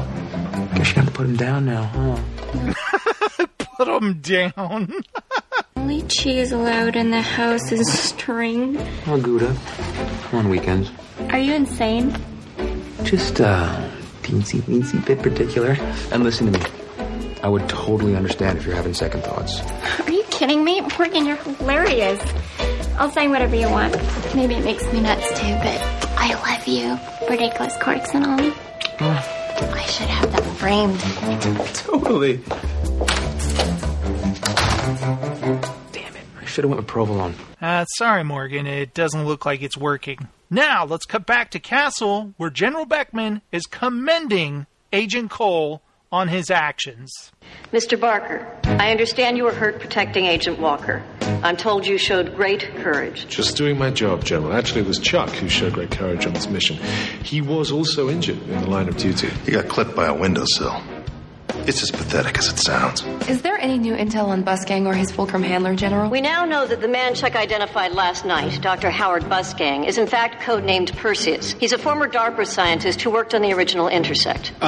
[0.74, 3.46] Guess you have to put him down now, huh?
[3.76, 4.92] Put him down.
[5.76, 8.78] Only cheese allowed in the house is string.
[9.06, 9.54] Or Gouda.
[10.32, 10.90] On weekends.
[11.28, 12.16] Are you insane?
[13.02, 13.90] Just, uh,
[14.26, 15.76] teensy weensy bit particular.
[16.10, 16.64] And listen to me.
[17.42, 19.60] I would totally understand if you're having second thoughts.
[20.00, 20.80] Are you kidding me?
[20.98, 22.20] Morgan, you're hilarious.
[22.98, 23.94] I'll sign whatever you want.
[24.34, 25.80] Maybe it makes me nuts too, but
[26.18, 26.98] I love you.
[27.30, 28.52] Ridiculous corks and all.
[29.00, 30.98] I should have that framed.
[31.74, 32.38] Totally.
[35.92, 36.24] Damn it.
[36.40, 37.34] I should have went with provolone.
[37.60, 40.26] Uh, sorry, Morgan, it doesn't look like it's working.
[40.50, 45.82] Now, let's cut back to Castle, where General Beckman is commending Agent Cole
[46.12, 47.32] on his actions.
[47.72, 48.00] Mr.
[48.00, 51.02] Barker, I understand you were hurt protecting Agent Walker.
[51.42, 53.26] I'm told you showed great courage.
[53.26, 54.52] Just doing my job, General.
[54.52, 56.76] Actually, it was Chuck who showed great courage on this mission.
[57.24, 59.28] He was also injured in the line of duty.
[59.44, 60.80] He got clipped by a windowsill.
[61.66, 63.02] It's as pathetic as it sounds.
[63.28, 66.10] Is there any new intel on Busgang or his Fulcrum handler, General?
[66.10, 68.90] We now know that the man Chuck identified last night, Dr.
[68.90, 71.52] Howard Busgang, is in fact codenamed Perseus.
[71.54, 74.52] He's a former DARPA scientist who worked on the original Intersect.
[74.60, 74.66] Uh,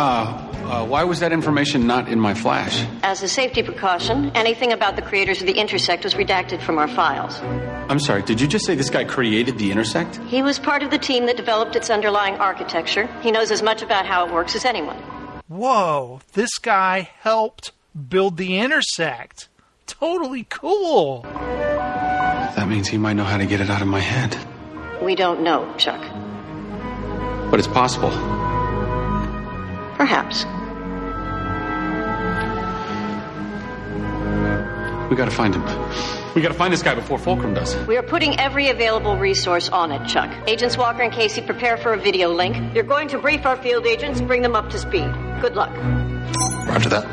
[0.64, 2.84] uh, why was that information not in my flash?
[3.02, 6.88] As a safety precaution, anything about the creators of the Intersect was redacted from our
[6.88, 7.40] files.
[7.90, 10.16] I'm sorry, did you just say this guy created the Intersect?
[10.26, 13.06] He was part of the team that developed its underlying architecture.
[13.22, 14.96] He knows as much about how it works as anyone.
[15.48, 17.72] Whoa, this guy helped
[18.08, 19.48] build the intersect.
[19.86, 21.22] Totally cool.
[21.22, 24.36] That means he might know how to get it out of my head.
[25.02, 26.02] We don't know, Chuck.
[27.50, 28.10] But it's possible.
[29.96, 30.44] Perhaps.
[35.10, 35.62] We gotta find him.
[36.34, 37.74] We gotta find this guy before Fulcrum does.
[37.86, 40.30] We are putting every available resource on it, Chuck.
[40.46, 42.74] Agents Walker and Casey, prepare for a video link.
[42.74, 45.10] You're going to brief our field agents, bring them up to speed.
[45.40, 45.70] Good luck.
[46.66, 47.06] Roger that.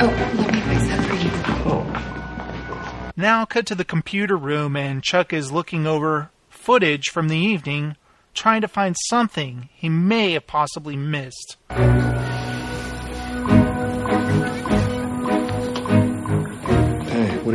[0.00, 0.06] Oh,
[0.38, 1.30] let me fix that for you.
[1.68, 3.12] Oh.
[3.16, 7.96] Now, cut to the computer room, and Chuck is looking over footage from the evening,
[8.34, 11.56] trying to find something he may have possibly missed.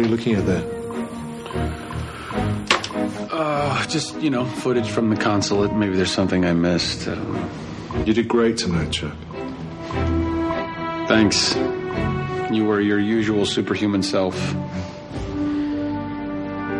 [0.02, 0.64] Are you looking at there?
[3.32, 5.74] Uh, just, you know, footage from the consulate.
[5.74, 7.08] Maybe there's something I missed.
[7.08, 8.04] I don't know.
[8.06, 9.16] You did great tonight, Chuck.
[11.08, 11.56] Thanks.
[12.52, 14.36] You were your usual superhuman self.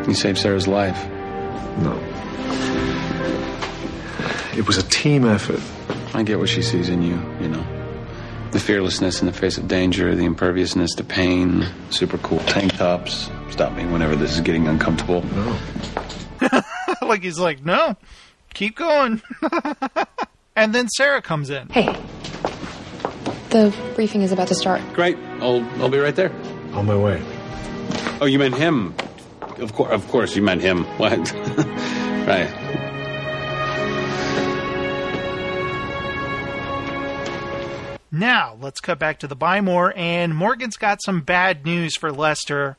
[0.08, 1.08] You saved Sarah's life.
[1.80, 1.96] No.
[4.58, 5.62] It was a team effort.
[6.16, 7.16] I get what she sees in you.
[8.52, 13.30] The fearlessness in the face of danger, the imperviousness to pain, super cool tank tops.
[13.50, 15.24] Stop me whenever this is getting uncomfortable.
[15.24, 15.60] No.
[17.02, 17.96] like he's like, no,
[18.54, 19.22] keep going.
[20.56, 21.70] and then Sarah comes in.
[21.70, 21.96] Hey.
[23.52, 24.82] The briefing is about to start.
[24.94, 25.18] Great.
[25.40, 26.32] I'll I'll be right there.
[26.74, 27.22] On my way.
[28.22, 28.94] Oh, you meant him.
[29.58, 30.86] Of course, of course, you meant him.
[30.98, 31.34] What?
[32.28, 32.81] right.
[38.22, 42.12] Now, let's cut back to the Buy More, and Morgan's got some bad news for
[42.12, 42.78] Lester.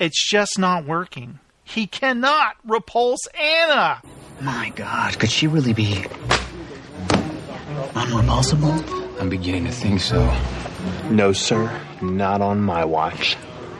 [0.00, 1.38] It's just not working.
[1.62, 4.02] He cannot repulse Anna.
[4.40, 6.04] My God, could she really be
[7.94, 9.20] unrepulsible?
[9.20, 10.36] I'm beginning to think so.
[11.08, 11.80] No, sir.
[12.00, 13.34] Not on my watch.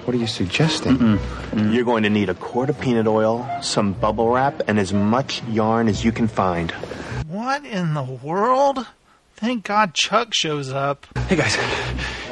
[0.05, 1.19] What are you suggesting?
[1.53, 5.43] You're going to need a quart of peanut oil, some bubble wrap, and as much
[5.49, 6.71] yarn as you can find.
[7.27, 8.87] What in the world?
[9.43, 11.05] Thank God Chuck shows up.
[11.27, 11.57] Hey guys.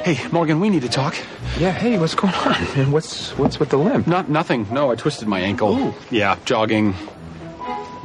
[0.05, 1.17] Hey, Morgan, we need to talk.
[1.59, 2.55] Yeah, hey, what's going on?
[2.77, 4.05] And what's what's with the limb?
[4.07, 4.73] Not nothing.
[4.73, 5.77] No, I twisted my ankle.
[5.77, 5.95] Ooh.
[6.13, 6.93] Yeah, jogging,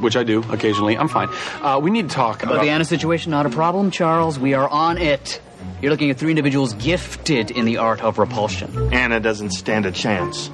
[0.00, 0.98] which I do occasionally.
[0.98, 1.28] I'm fine.
[1.62, 4.40] Uh, we need to talk About the Anna situation, not a problem, Charles.
[4.40, 5.40] We are on it.
[5.80, 8.92] You're looking at three individuals gifted in the art of repulsion.
[8.92, 10.50] Anna doesn't stand a chance.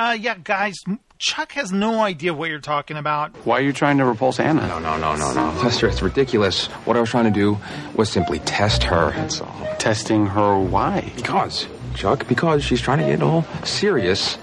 [0.00, 0.82] Uh, yeah, guys,
[1.18, 3.36] Chuck has no idea what you're talking about.
[3.44, 4.66] Why are you trying to repulse Anna?
[4.66, 5.60] No, no, no, no, no.
[5.60, 6.68] Lester, it's ridiculous.
[6.86, 7.58] What I was trying to do
[7.94, 9.10] was simply test her.
[9.10, 9.68] That's all.
[9.78, 11.12] Testing her why?
[11.16, 14.38] Because, Chuck, because she's trying to get all serious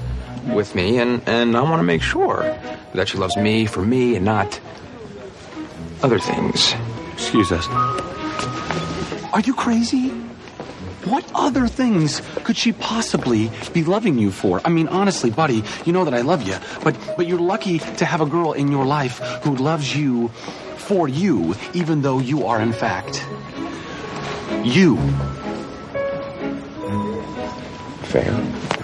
[0.45, 2.43] with me, and, and I want to make sure
[2.93, 4.59] that she loves me for me and not
[6.03, 6.75] other things.
[7.13, 7.65] Excuse us.
[9.33, 10.13] Are you crazy?
[11.09, 14.59] What other things could she possibly be loving you for?
[14.65, 18.05] I mean, honestly, buddy, you know that I love you, but but you're lucky to
[18.05, 20.27] have a girl in your life who loves you
[20.75, 23.25] for you, even though you are in fact
[24.63, 24.97] you.
[28.03, 28.33] Fair.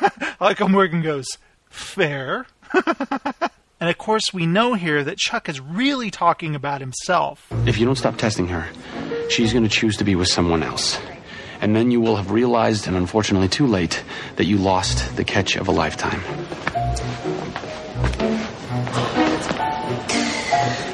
[0.02, 1.26] I like how Morgan goes,
[1.70, 2.46] fair.
[2.74, 7.48] and of course, we know here that Chuck is really talking about himself.
[7.66, 8.68] If you don't stop testing her,
[9.30, 11.00] she's going to choose to be with someone else.
[11.64, 14.04] And then you will have realized, and unfortunately too late,
[14.36, 16.22] that you lost the catch of a lifetime.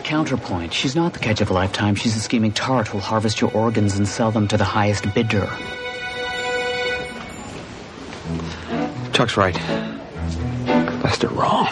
[0.03, 0.71] Counterpoint.
[0.71, 1.95] She's not the catch of a lifetime.
[1.95, 5.49] She's a scheming tart who'll harvest your organs and sell them to the highest bidder.
[9.11, 9.55] Chuck's right.
[11.03, 11.69] Lester wrong.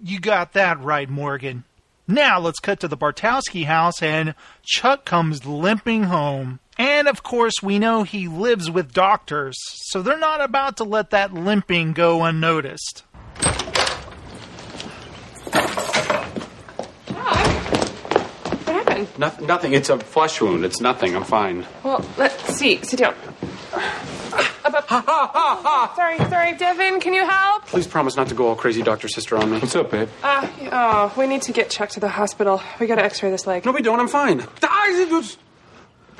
[0.00, 1.64] You got that right, Morgan.
[2.06, 6.60] Now let's cut to the Bartowski house, and Chuck comes limping home.
[6.80, 9.54] And of course, we know he lives with doctors,
[9.90, 13.04] so they're not about to let that limping go unnoticed.
[18.64, 19.08] What happened?
[19.18, 19.72] Nothing, nothing.
[19.74, 20.64] It's a flesh wound.
[20.64, 21.14] It's nothing.
[21.14, 21.66] I'm fine.
[21.82, 22.82] Well, let's see.
[22.82, 23.14] Sit down.
[24.64, 25.96] Up, up.
[25.96, 26.98] sorry, sorry, Devon.
[27.00, 27.66] Can you help?
[27.66, 29.58] Please promise not to go all crazy doctor sister on me.
[29.58, 30.08] What's up, babe?
[30.22, 32.62] Uh, oh, we need to get Chuck to the hospital.
[32.80, 33.66] We gotta X-ray this leg.
[33.66, 34.00] No, we don't.
[34.00, 34.46] I'm fine.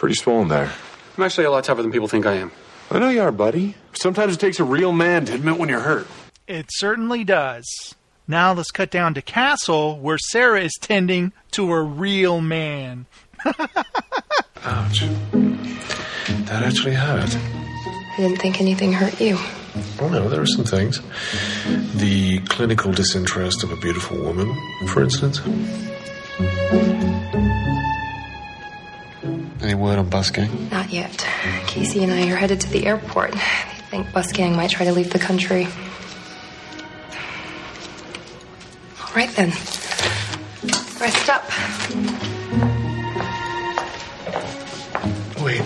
[0.01, 0.73] Pretty swollen there.
[1.19, 2.51] I'm actually a lot tougher than people think I am.
[2.91, 3.75] I know you are, buddy.
[3.93, 6.07] Sometimes it takes a real man to admit when you're hurt.
[6.49, 7.95] It certainly does.
[8.27, 13.05] Now let's cut down to Castle, where Sarah is tending to a real man.
[14.65, 15.01] Ouch.
[16.47, 17.37] That actually hurt.
[17.37, 19.37] I didn't think anything hurt you.
[20.01, 21.03] Oh no, there are some things.
[21.97, 24.51] The clinical disinterest of a beautiful woman,
[24.87, 25.43] for instance.
[29.63, 30.71] Any word on Busgang?
[30.71, 31.27] Not yet.
[31.67, 33.33] Casey and I are headed to the airport.
[33.33, 33.39] They
[33.91, 35.67] think Busgang might try to leave the country.
[39.01, 39.51] All right then.
[40.99, 41.45] Rest up.
[45.43, 45.63] Wait,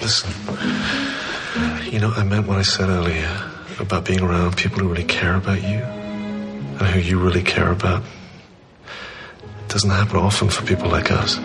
[0.00, 0.30] listen.
[1.92, 3.50] You know, I meant what I said earlier
[3.80, 8.02] about being around people who really care about you and who you really care about.
[8.84, 11.38] It doesn't happen often for people like us.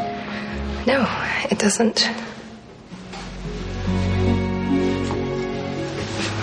[0.88, 1.05] No,
[1.49, 2.07] it doesn't.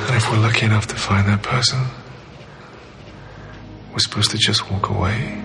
[0.07, 1.79] And if we're lucky enough to find that person,
[3.93, 5.43] we're supposed to just walk away.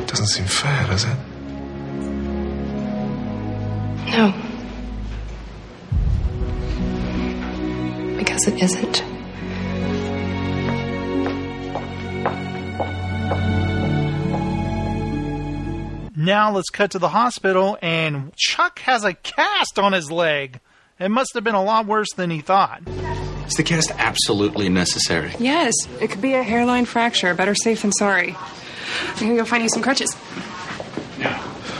[0.00, 1.16] It Doesn't seem fair, does it?
[4.10, 4.32] No.
[8.16, 9.04] Because it isn't.
[16.24, 20.58] Now let's cut to the hospital, and Chuck has a cast on his leg.
[20.98, 22.80] It must have been a lot worse than he thought.
[23.46, 25.32] Is the cast absolutely necessary?
[25.38, 27.34] Yes, it could be a hairline fracture.
[27.34, 28.34] Better safe than sorry.
[29.08, 30.16] I'm gonna go find you some crutches.
[31.18, 31.28] No,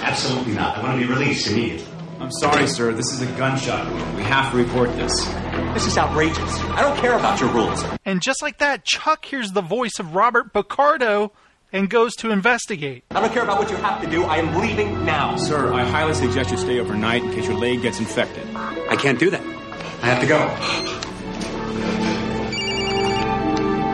[0.02, 0.76] absolutely not.
[0.76, 1.86] I want to be released immediately.
[2.20, 2.92] I'm sorry, sir.
[2.92, 4.16] This is a gunshot wound.
[4.16, 5.24] We have to report this.
[5.72, 6.60] This is outrageous.
[6.64, 7.82] I don't care about your rules.
[8.04, 11.32] And just like that, Chuck hears the voice of Robert Picardo
[11.74, 13.04] and goes to investigate.
[13.10, 14.22] I don't care about what you have to do.
[14.24, 15.36] I am leaving now.
[15.36, 18.46] Sir, I highly suggest you stay overnight in case your leg gets infected.
[18.54, 19.42] I can't do that.
[19.42, 20.38] I have to go.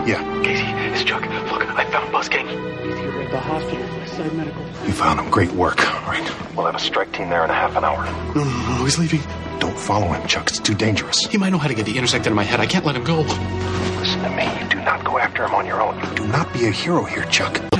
[0.06, 1.22] Yeah, Casey, it's Chuck.
[1.22, 2.52] Look, I found Busgang.
[2.84, 3.82] You're at the hospital.
[4.00, 4.62] Westside Medical.
[4.86, 5.30] You found him.
[5.30, 5.80] Great work.
[5.86, 8.04] All right, we'll have a strike team there in a half an hour.
[8.34, 9.20] No, no, no, he's leaving.
[9.60, 10.48] Don't follow him, Chuck.
[10.48, 11.18] It's too dangerous.
[11.26, 12.60] He might know how to get the intersect into my head.
[12.60, 13.20] I can't let him go.
[13.20, 14.62] Listen to me.
[14.62, 16.00] You do not go after him on your own.
[16.00, 17.60] You do not be a hero here, Chuck.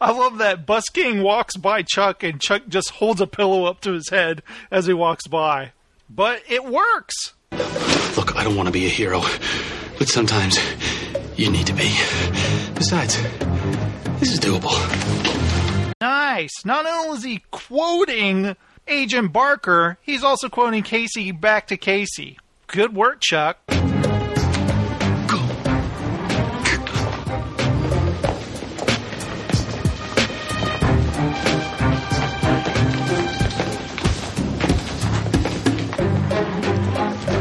[0.00, 3.92] I love that Busgang walks by Chuck and Chuck just holds a pillow up to
[3.92, 5.72] his head as he walks by.
[6.10, 7.14] But it works.
[8.16, 9.22] Look, I don't want to be a hero,
[9.98, 10.58] but sometimes
[11.36, 11.96] you need to be.
[12.74, 13.16] Besides,
[14.18, 14.72] this is doable.
[16.00, 16.64] Nice.
[16.64, 18.56] Not only is he quoting
[18.86, 22.38] Agent Barker, he's also quoting Casey back to Casey.
[22.66, 23.58] Good work, Chuck.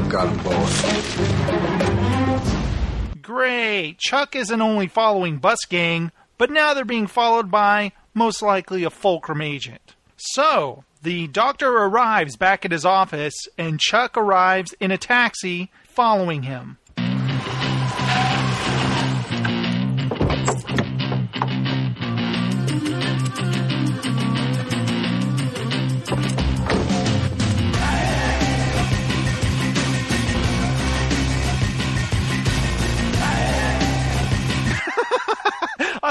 [0.10, 0.74] Got them both.
[3.22, 3.98] Great.
[3.98, 9.41] Chuck isn't only following Busgang, but now they're being followed by, most likely, a Fulcrum
[9.41, 9.96] agent.
[10.16, 16.43] So, the doctor arrives back at his office, and Chuck arrives in a taxi following
[16.43, 16.78] him.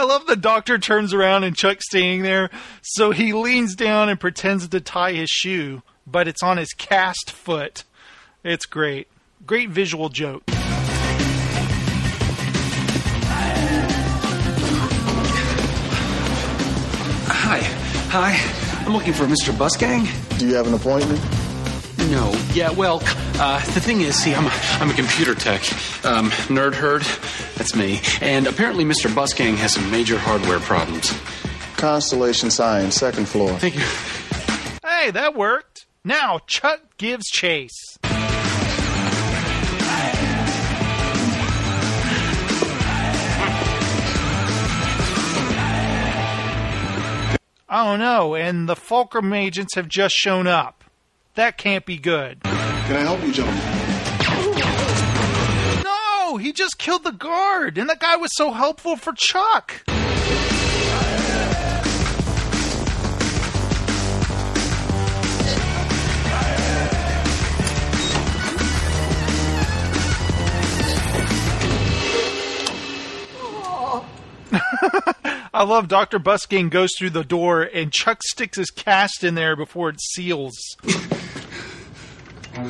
[0.02, 2.50] I love the doctor turns around and Chuck's standing there,
[2.82, 7.30] so he leans down and pretends to tie his shoe, but it's on his cast
[7.30, 7.84] foot.
[8.42, 9.06] It's great.
[9.46, 10.42] Great visual joke.
[17.28, 17.60] Hi.
[18.10, 18.84] Hi.
[18.84, 19.52] I'm looking for Mr.
[19.52, 20.08] Busgang.
[20.36, 21.20] Do you have an appointment?
[22.10, 22.32] No.
[22.52, 23.00] Yeah, well,
[23.36, 25.62] uh, the thing is, see, I'm a, I'm a computer tech.
[26.04, 27.02] Um, nerd herd,
[27.56, 28.00] that's me.
[28.20, 29.08] And apparently Mr.
[29.12, 31.12] Busgang has some major hardware problems.
[31.76, 33.58] Constellation Science, second floor.
[33.58, 33.82] Thank you.
[34.86, 35.86] Hey, that worked.
[36.04, 37.96] Now Chuck gives chase.
[47.74, 50.81] Oh no, and the Fulcrum agents have just shown up.
[51.34, 52.42] That can't be good.
[52.42, 52.52] Can
[52.96, 53.62] I help you, gentlemen?
[55.82, 59.82] No, he just killed the guard, and that guy was so helpful for Chuck.
[75.54, 76.18] I love Dr.
[76.18, 80.56] Busgang goes through the door and Chuck sticks his cast in there before it seals.
[82.54, 82.60] So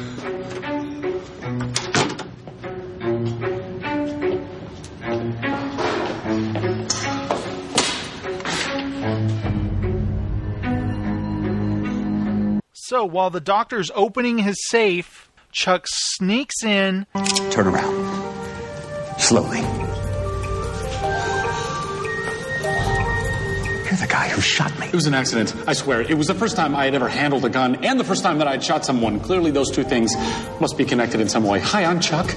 [13.07, 17.07] while the doctor's opening his safe, Chuck sneaks in.
[17.51, 19.19] Turn around.
[19.19, 19.82] Slowly.
[23.93, 24.87] You're the guy who shot me.
[24.87, 26.01] It was an accident, I swear.
[26.01, 28.39] It was the first time I had ever handled a gun and the first time
[28.39, 29.21] that I had shot someone.
[29.21, 30.17] Clearly, those two things
[30.63, 31.61] must be connected in some way.
[31.61, 32.35] Hi, I'm Chuck.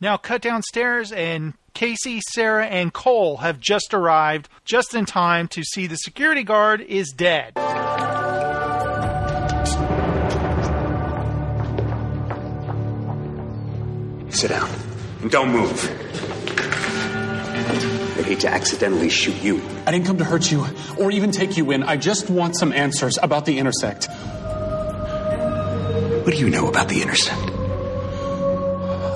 [0.00, 5.62] Now cut downstairs and Casey, Sarah, and Cole have just arrived just in time to
[5.62, 7.52] see the security guard is dead.
[14.34, 14.68] Sit down.
[15.22, 16.33] And don't move.
[17.66, 19.62] I'd hate to accidentally shoot you.
[19.86, 20.66] I didn't come to hurt you
[20.98, 21.82] or even take you in.
[21.82, 24.08] I just want some answers about the intersect.
[26.24, 27.50] What do you know about the intersect?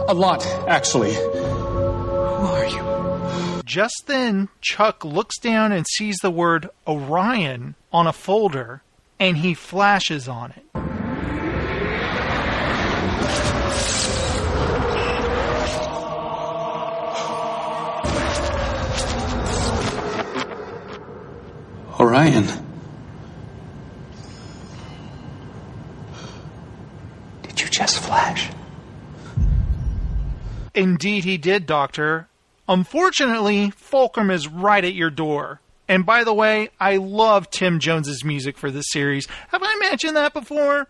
[0.09, 1.15] A lot, actually.
[1.15, 3.63] Who are you?
[3.65, 8.83] Just then, Chuck looks down and sees the word Orion on a folder,
[9.21, 10.65] and he flashes on it.
[21.99, 22.47] Orion.
[27.43, 28.51] Did you just flash?
[30.75, 32.29] Indeed, he did, Doctor.
[32.69, 35.61] Unfortunately, Fulcrum is right at your door.
[35.89, 39.27] And by the way, I love Tim Jones's music for this series.
[39.49, 40.87] Have I mentioned that before?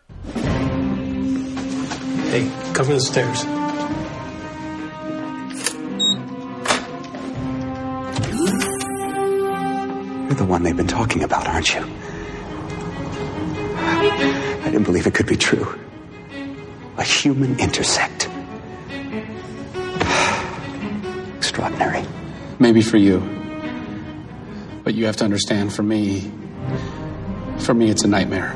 [2.30, 3.44] Hey, cover the stairs.
[10.28, 11.80] You're the one they've been talking about, aren't you?
[13.78, 15.66] I didn't believe it could be true.
[16.98, 18.26] A human intersect.
[21.38, 22.04] Extraordinary.
[22.58, 23.20] Maybe for you.
[24.84, 26.30] But you have to understand, for me,
[27.60, 28.54] for me, it's a nightmare.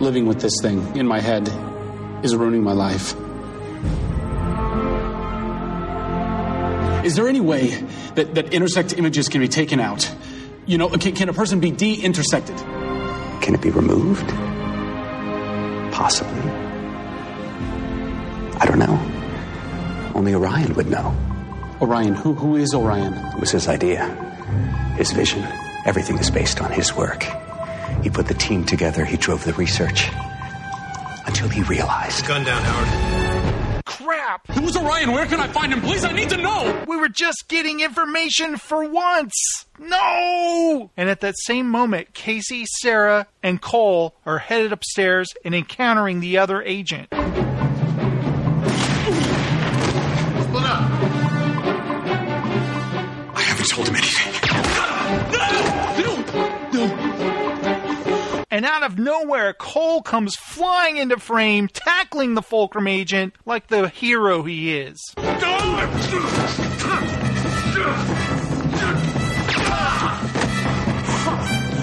[0.00, 1.46] Living with this thing in my head
[2.24, 3.14] is ruining my life.
[7.04, 7.68] Is there any way
[8.14, 10.10] that, that intersect images can be taken out?
[10.66, 12.56] You know, can, can a person be de intersected?
[13.42, 14.26] Can it be removed?
[15.92, 16.40] Possibly.
[18.58, 18.98] I don't know.
[20.14, 21.14] Only Orion would know.
[21.82, 23.12] Orion, who, who is Orion?
[23.12, 24.08] It was his idea,
[24.96, 25.42] his vision.
[25.84, 27.26] Everything is based on his work.
[28.02, 30.08] He put the team together, he drove the research.
[31.26, 32.26] Until he realized.
[32.26, 33.23] Gun down, Howard.
[34.64, 34.74] Crap!
[34.74, 35.12] Who's Orion?
[35.12, 35.80] Where can I find him?
[35.80, 36.84] Please, I need to know!
[36.86, 39.66] We were just getting information for once!
[39.78, 40.90] No!
[40.96, 46.38] And at that same moment, Casey, Sarah, and Cole are headed upstairs and encountering the
[46.38, 47.08] other agent.
[47.12, 47.24] Split
[50.64, 50.90] up.
[53.36, 54.13] I haven't told him anything.
[58.54, 63.88] And out of nowhere, Cole comes flying into frame, tackling the Fulcrum agent like the
[63.88, 65.12] hero he is.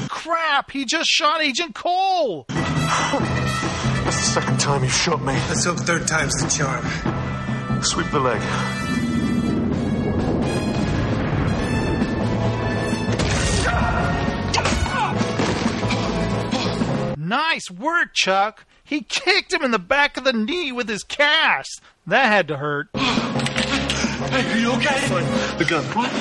[0.08, 2.46] Crap, he just shot Agent Cole!
[2.48, 2.70] That's
[4.06, 5.34] the second time you shot me.
[5.34, 7.84] Let's hope third time's the charm.
[7.84, 8.91] Sweep the leg.
[17.32, 18.66] Nice work, Chuck.
[18.84, 21.80] He kicked him in the back of the knee with his cast.
[22.06, 22.90] That had to hurt.
[24.22, 25.00] Hey, are you okay?
[25.58, 25.84] The gun.
[25.96, 26.12] What?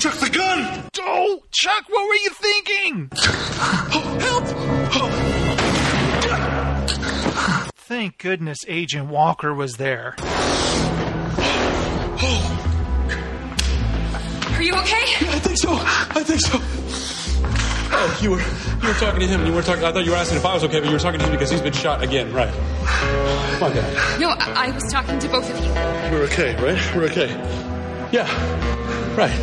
[0.00, 0.88] Chuck, the gun!
[0.98, 3.10] Oh, Chuck, what were you thinking?
[4.22, 4.44] Help!
[7.76, 10.14] Thank goodness Agent Walker was there.
[14.56, 15.04] Are you okay?
[15.28, 15.68] I think so.
[15.70, 17.19] I think so.
[18.02, 19.44] Oh, you were you were talking to him.
[19.44, 19.84] You were talking.
[19.84, 21.32] I thought you were asking if I was okay, but you were talking to him
[21.32, 22.32] because he's been shot again.
[22.32, 22.50] Right.
[22.54, 24.18] Come on, guy.
[24.18, 25.70] No, I, I was talking to both of you.
[26.10, 26.96] We're okay, right?
[26.96, 27.28] We're okay.
[28.10, 28.26] Yeah.
[29.16, 29.38] Right.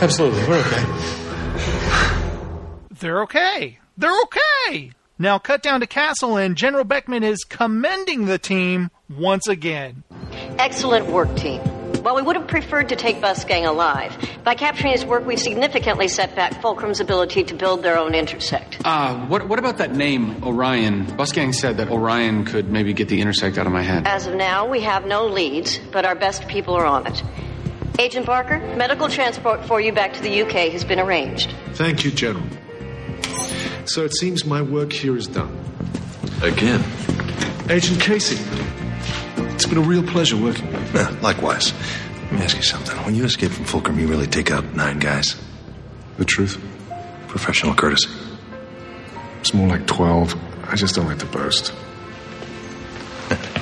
[0.00, 0.44] Absolutely.
[0.48, 0.84] We're okay.
[3.00, 3.78] They're okay.
[3.98, 4.92] They're okay.
[5.18, 10.04] Now cut down to Castle, and General Beckman is commending the team once again.
[10.56, 11.60] Excellent work, team.
[12.04, 16.06] While we would have preferred to take Busgang alive, by capturing his work, we've significantly
[16.06, 18.76] set back Fulcrum's ability to build their own intersect.
[18.84, 21.06] Uh, what, what about that name, Orion?
[21.06, 24.06] Busgang said that Orion could maybe get the intersect out of my head.
[24.06, 27.22] As of now, we have no leads, but our best people are on it.
[27.98, 31.54] Agent Barker, medical transport for you back to the UK has been arranged.
[31.72, 32.44] Thank you, General.
[33.86, 35.58] So it seems my work here is done.
[36.42, 36.84] Again.
[37.70, 38.36] Agent Casey,
[39.54, 41.00] it's been a real pleasure working with you.
[41.00, 41.72] Yeah, likewise.
[42.24, 42.96] Let me ask you something.
[43.04, 45.36] When you escape from Fulcrum, you really take out nine guys?
[46.18, 46.60] The truth?
[47.28, 48.08] Professional courtesy.
[49.40, 50.70] It's more like 12.
[50.70, 51.72] I just don't like to boast.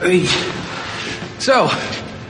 [0.00, 0.24] Hey.
[1.40, 1.68] So,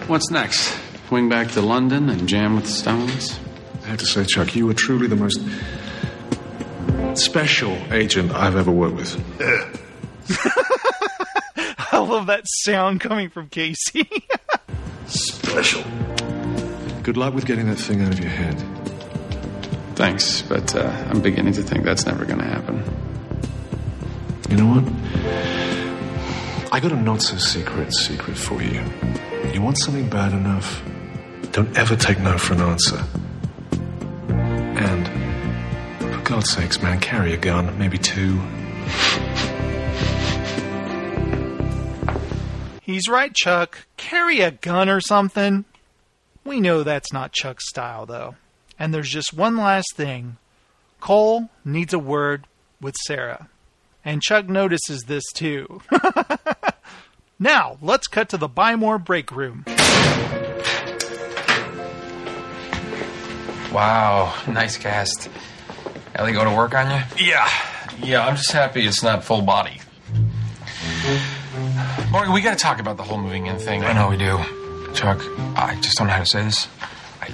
[0.09, 0.77] what's next?
[1.07, 3.39] Swing back to London and jam with the Stones?
[3.85, 5.41] I have to say, Chuck, you were truly the most
[7.15, 9.15] special agent I've ever worked with.
[11.93, 14.09] I love that sound coming from Casey.
[15.07, 15.83] Special.
[17.03, 18.55] Good luck with getting that thing out of your head.
[19.97, 22.85] Thanks, but uh, I'm beginning to think that's never going to happen.
[24.49, 24.85] You know what?
[26.73, 28.85] I got a not so secret secret for you.
[29.53, 30.83] You want something bad enough,
[31.51, 33.05] don't ever take no for an answer.
[34.31, 35.09] And,
[35.99, 38.41] for God's sakes, man, carry a gun, maybe two.
[42.91, 43.87] He's right, Chuck.
[43.97, 45.65] Carry a gun or something.
[46.45, 48.35] We know that's not Chuck's style, though.
[48.81, 50.39] And there's just one last thing.
[50.99, 52.49] Cole needs a word
[52.81, 53.49] with Sarah.
[54.05, 55.83] And Chuck notices this too.
[57.39, 59.65] now, let's cut to the Buy More break room.
[63.73, 65.31] Wow, nice cast.
[66.17, 67.27] Ellie go to work on you?
[67.27, 67.49] Yeah,
[68.03, 69.81] yeah, I'm just happy it's not full body.
[72.11, 73.85] Morgan, we gotta talk about the whole moving in thing.
[73.85, 74.39] I know we do.
[74.95, 75.21] Chuck,
[75.57, 76.69] I just don't know how to say this.
[77.21, 77.31] I.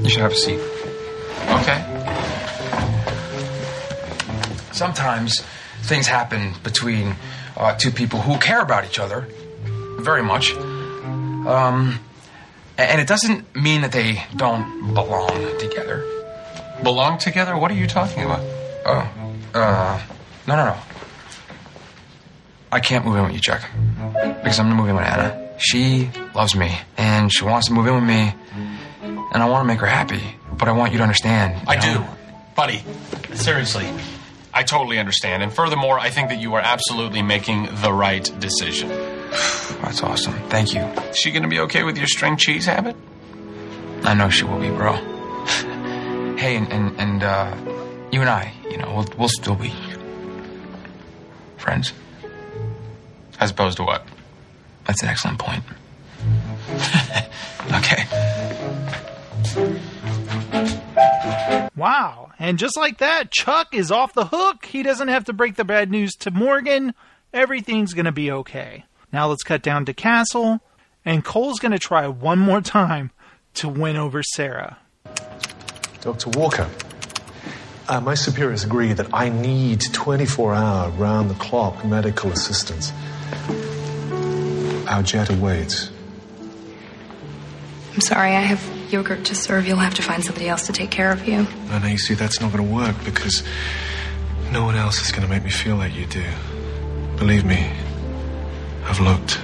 [0.00, 0.60] You should have a seat.
[1.60, 1.80] Okay.
[4.72, 5.40] Sometimes
[5.82, 7.14] things happen between
[7.56, 9.26] uh, two people who care about each other
[9.98, 10.52] very much.
[10.54, 12.00] Um,
[12.78, 16.04] and it doesn't mean that they don't belong together.
[16.82, 17.56] Belong together?
[17.56, 18.40] What are you talking about?
[18.84, 20.02] Oh, uh,
[20.46, 20.78] no, no, no.
[22.72, 23.62] I can't move in with you, Chuck,
[24.42, 25.38] because I'm gonna move in with Anna.
[25.58, 28.34] She loves me, and she wants to move in with me,
[29.02, 30.22] and I want to make her happy.
[30.56, 31.54] But I want you to understand.
[31.60, 31.98] you I know?
[32.00, 32.04] do.
[32.56, 32.82] Buddy,
[33.34, 33.86] seriously.
[34.54, 35.42] I totally understand.
[35.42, 38.88] And furthermore, I think that you are absolutely making the right decision.
[39.82, 40.34] That's awesome.
[40.48, 40.80] Thank you.
[40.80, 42.96] Is she gonna be okay with your string cheese habit?
[44.02, 44.92] I know she will be, bro.
[46.38, 47.54] hey, and and, and uh,
[48.10, 49.72] you and I, you know, we'll, we'll still be
[51.58, 51.92] friends.
[53.42, 54.06] As opposed to what?
[54.84, 55.64] That's an excellent point.
[57.74, 58.06] okay.
[61.74, 62.30] Wow.
[62.38, 64.66] And just like that, Chuck is off the hook.
[64.66, 66.94] He doesn't have to break the bad news to Morgan.
[67.34, 68.84] Everything's going to be okay.
[69.12, 70.60] Now let's cut down to Castle.
[71.04, 73.10] And Cole's going to try one more time
[73.54, 74.78] to win over Sarah.
[76.00, 76.30] Dr.
[76.38, 76.70] Walker,
[77.88, 82.92] uh, my superiors agree that I need 24 hour round the clock medical assistance.
[84.88, 85.90] Our jet awaits.
[87.94, 89.66] I'm sorry, I have yogurt to serve.
[89.66, 91.46] You'll have to find somebody else to take care of you.
[91.68, 93.42] No, no, you see, that's not going to work because
[94.50, 96.24] no one else is going to make me feel like you do.
[97.16, 97.70] Believe me,
[98.84, 99.40] I've looked.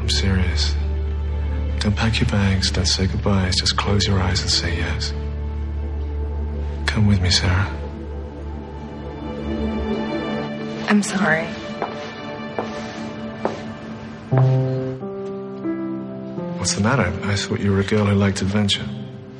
[0.00, 0.74] I'm serious.
[1.80, 5.12] Don't pack your bags, don't say goodbyes, just close your eyes and say yes.
[6.86, 7.70] Come with me, Sarah.
[10.88, 11.46] I'm sorry.
[16.58, 17.12] What's the matter?
[17.24, 18.86] I thought you were a girl who liked adventure.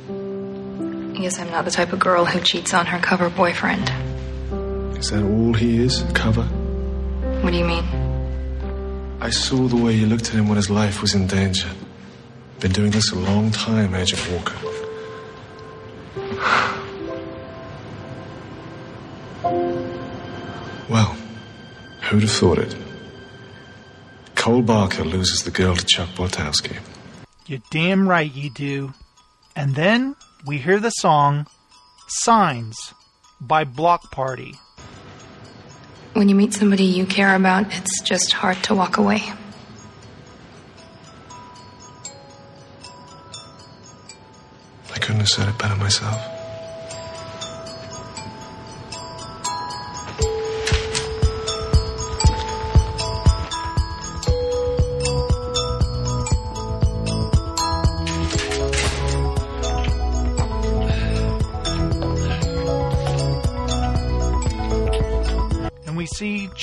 [0.09, 3.89] I guess I'm not the type of girl who cheats on her cover boyfriend.
[4.97, 6.01] Is that all he is?
[6.01, 6.43] A cover?
[7.41, 7.83] What do you mean?
[9.21, 11.69] I saw the way you looked at him when his life was in danger.
[12.59, 14.55] Been doing this a long time, Agent Walker.
[20.87, 21.14] Well,
[22.05, 22.75] who'd have thought it?
[24.35, 26.77] Cole Barker loses the girl to Chuck Bartowski.
[27.47, 28.93] You're damn right you do.
[29.55, 31.47] And then we hear the song
[32.07, 32.93] Signs
[33.41, 34.55] by Bloc Party.
[36.13, 39.23] When you meet somebody you care about, it's just hard to walk away.
[44.93, 46.34] I couldn't have said it better myself.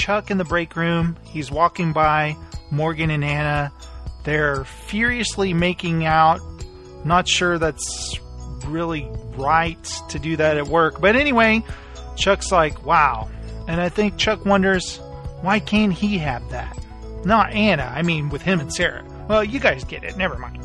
[0.02, 1.16] Chuck in the break room.
[1.22, 2.36] He's walking by
[2.72, 3.72] Morgan and Anna.
[4.24, 6.40] They're furiously making out.
[7.04, 8.18] Not sure that's
[8.66, 11.00] really right to do that at work.
[11.00, 11.62] But anyway,
[12.16, 13.30] Chuck's like, wow.
[13.68, 14.96] And I think Chuck wonders,
[15.40, 16.76] why can't he have that?
[17.24, 19.04] Not Anna, I mean with him and Sarah.
[19.28, 20.61] Well, you guys get it, never mind.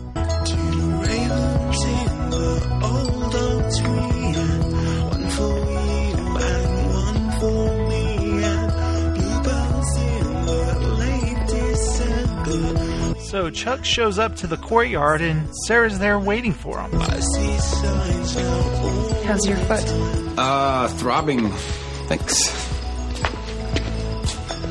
[13.30, 16.91] So Chuck shows up to the courtyard and Sarah's there waiting for him.
[19.25, 19.84] How's your foot?
[20.38, 21.49] Uh, throbbing.
[22.07, 22.47] Thanks.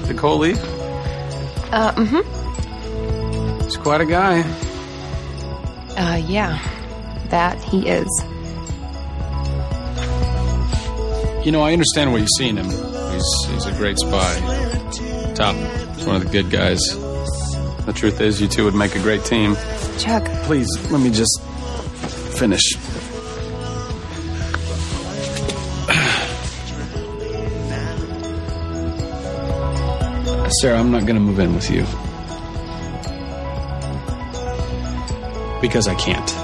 [0.06, 0.58] Did Cole leave?
[1.70, 3.64] Uh, mm-hmm.
[3.64, 4.40] He's quite a guy.
[5.94, 6.58] Uh, yeah.
[7.28, 8.08] That he is.
[11.44, 12.70] You know, I understand what you've seen him.
[12.70, 15.34] He's he's a great spy.
[15.34, 15.54] Top.
[15.94, 17.05] He's one of the good guys.
[17.86, 19.54] The truth is, you two would make a great team.
[19.98, 20.24] Chuck.
[20.42, 21.40] Please, let me just
[22.36, 22.74] finish.
[30.60, 31.82] Sarah, I'm not going to move in with you.
[35.60, 36.34] Because I can't.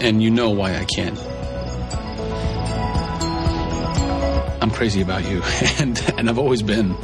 [0.00, 1.18] And you know why I can't.
[4.62, 5.42] I'm crazy about you,
[5.80, 6.94] and, and I've always been.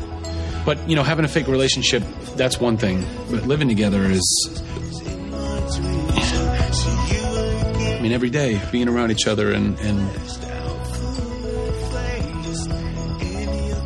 [0.68, 2.02] But, you know, having a fake relationship,
[2.36, 3.02] that's one thing.
[3.30, 4.20] But living together is.
[7.80, 9.78] I mean, every day, being around each other, and.
[9.78, 9.98] And,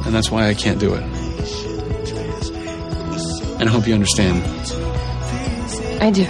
[0.05, 1.05] and that's why I can't do it.
[3.61, 4.43] And I hope you understand.
[6.03, 6.25] I do.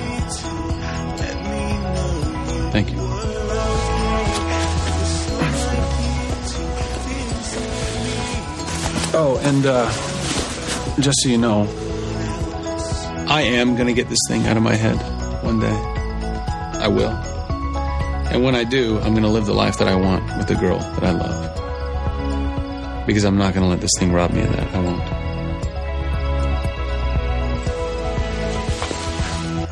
[2.72, 2.96] Thank you.
[9.14, 10.11] Oh, and uh,
[11.00, 11.62] just so you know,
[13.28, 14.96] I am going to get this thing out of my head
[15.42, 15.72] one day.
[16.78, 17.10] I will.
[18.32, 20.54] And when I do, I'm going to live the life that I want with the
[20.54, 23.06] girl that I love.
[23.06, 24.74] Because I'm not going to let this thing rob me of that.
[24.74, 25.02] I won't.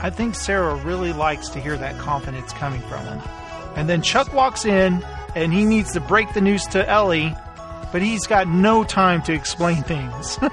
[0.02, 3.20] I think Sarah really likes to hear that confidence coming from him.
[3.76, 5.04] And then Chuck walks in
[5.34, 7.36] and he needs to break the news to Ellie,
[7.92, 10.38] but he's got no time to explain things.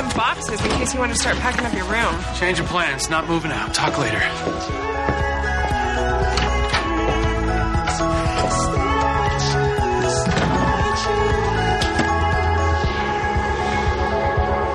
[0.00, 2.34] some boxes in case you want to start packing up your room.
[2.38, 3.74] Change of plans, not moving out.
[3.74, 4.16] Talk later.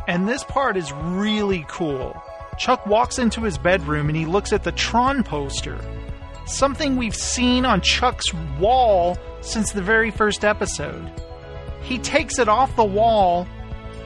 [0.08, 2.22] and this part is really cool.
[2.60, 5.80] Chuck walks into his bedroom and he looks at the Tron poster.
[6.46, 11.12] Something we've seen on Chuck's wall since the very first episode.
[11.82, 13.48] He takes it off the wall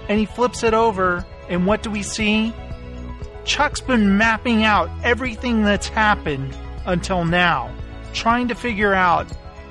[0.09, 2.53] and he flips it over, and what do we see?
[3.45, 6.53] Chuck's been mapping out everything that's happened
[6.85, 7.73] until now,
[8.13, 9.27] trying to figure out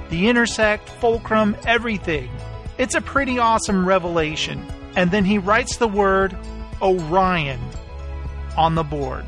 [0.09, 2.31] the intersect, fulcrum, everything.
[2.79, 4.65] It's a pretty awesome revelation.
[4.97, 6.37] And then he writes the word
[6.81, 7.61] Orion
[8.57, 9.25] on the board.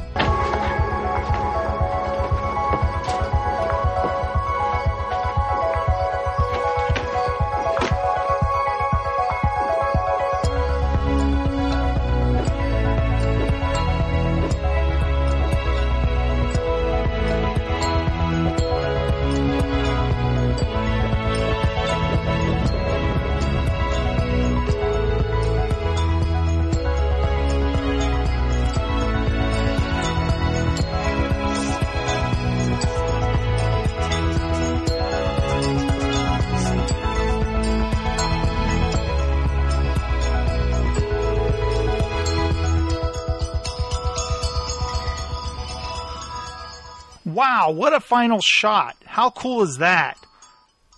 [48.00, 48.96] Final shot.
[49.04, 50.18] How cool is that?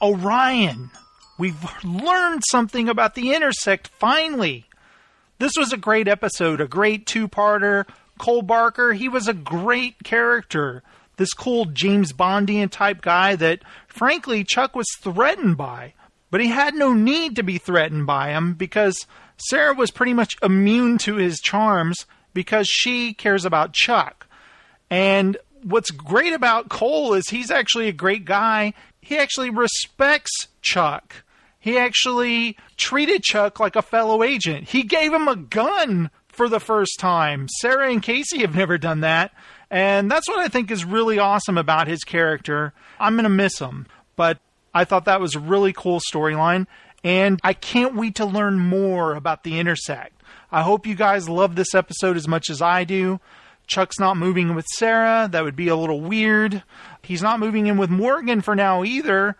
[0.01, 0.91] Orion.
[1.39, 4.67] We've learned something about the intersect finally.
[5.39, 7.87] This was a great episode, a great two parter.
[8.19, 10.83] Cole Barker, he was a great character.
[11.17, 15.95] This cool James Bondian type guy that, frankly, Chuck was threatened by.
[16.31, 20.37] But he had no need to be threatened by him because Sarah was pretty much
[20.43, 24.27] immune to his charms because she cares about Chuck.
[24.89, 28.75] And what's great about Cole is he's actually a great guy.
[29.01, 31.25] He actually respects Chuck.
[31.59, 34.69] He actually treated Chuck like a fellow agent.
[34.69, 37.49] He gave him a gun for the first time.
[37.61, 39.33] Sarah and Casey have never done that.
[39.71, 42.73] And that's what I think is really awesome about his character.
[42.99, 43.87] I'm going to miss him,
[44.17, 44.39] but
[44.75, 46.67] I thought that was a really cool storyline.
[47.05, 50.21] And I can't wait to learn more about the intersect.
[50.51, 53.21] I hope you guys love this episode as much as I do.
[53.67, 55.29] Chuck's not moving with Sarah.
[55.31, 56.63] That would be a little weird.
[57.03, 59.37] He's not moving in with Morgan for now either.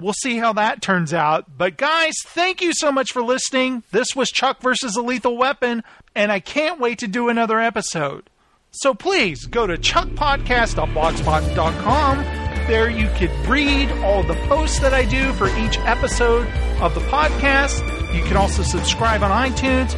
[0.00, 1.56] We'll see how that turns out.
[1.56, 3.84] But guys, thank you so much for listening.
[3.92, 8.28] This was Chuck versus a Lethal Weapon, and I can't wait to do another episode.
[8.72, 12.18] So please go to chuckpodcast.blogspot.com.
[12.66, 16.46] There you could read all the posts that I do for each episode
[16.80, 17.82] of the podcast.
[18.14, 19.94] You can also subscribe on iTunes.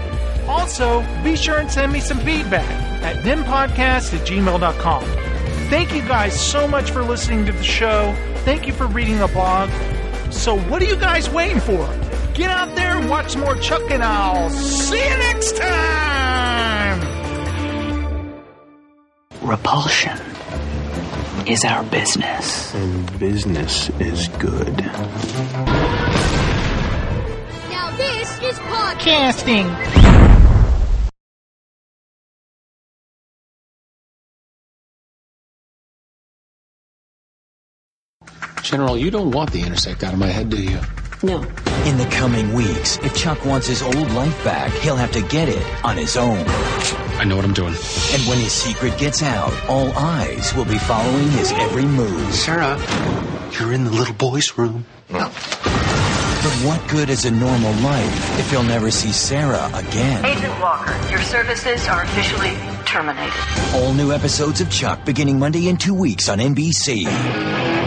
[0.48, 2.68] Also, be sure and send me some feedback
[3.02, 5.04] at nimpodcast at gmail.com.
[5.68, 8.14] Thank you guys so much for listening to the show.
[8.44, 9.70] Thank you for reading the blog.
[10.30, 11.88] So, what are you guys waiting for?
[12.34, 17.00] Get out there and watch more Chuck, and I'll see you next time!
[19.40, 20.18] Repulsion
[21.46, 22.74] is our business.
[22.74, 24.76] And business is good.
[27.70, 30.33] Now this is podcasting.
[38.64, 40.80] General, you don't want the intersect out of my head, do you?
[41.22, 41.42] No.
[41.84, 45.50] In the coming weeks, if Chuck wants his old life back, he'll have to get
[45.50, 46.44] it on his own.
[47.18, 47.74] I know what I'm doing.
[47.74, 52.34] And when his secret gets out, all eyes will be following his every move.
[52.34, 52.78] Sarah,
[53.60, 54.86] you're in the little boy's room.
[55.10, 55.28] No.
[55.28, 60.24] But what good is a normal life if he'll never see Sarah again?
[60.24, 62.56] Agent Walker, your services are officially
[62.86, 63.32] terminated.
[63.74, 67.83] All new episodes of Chuck beginning Monday in two weeks on NBC.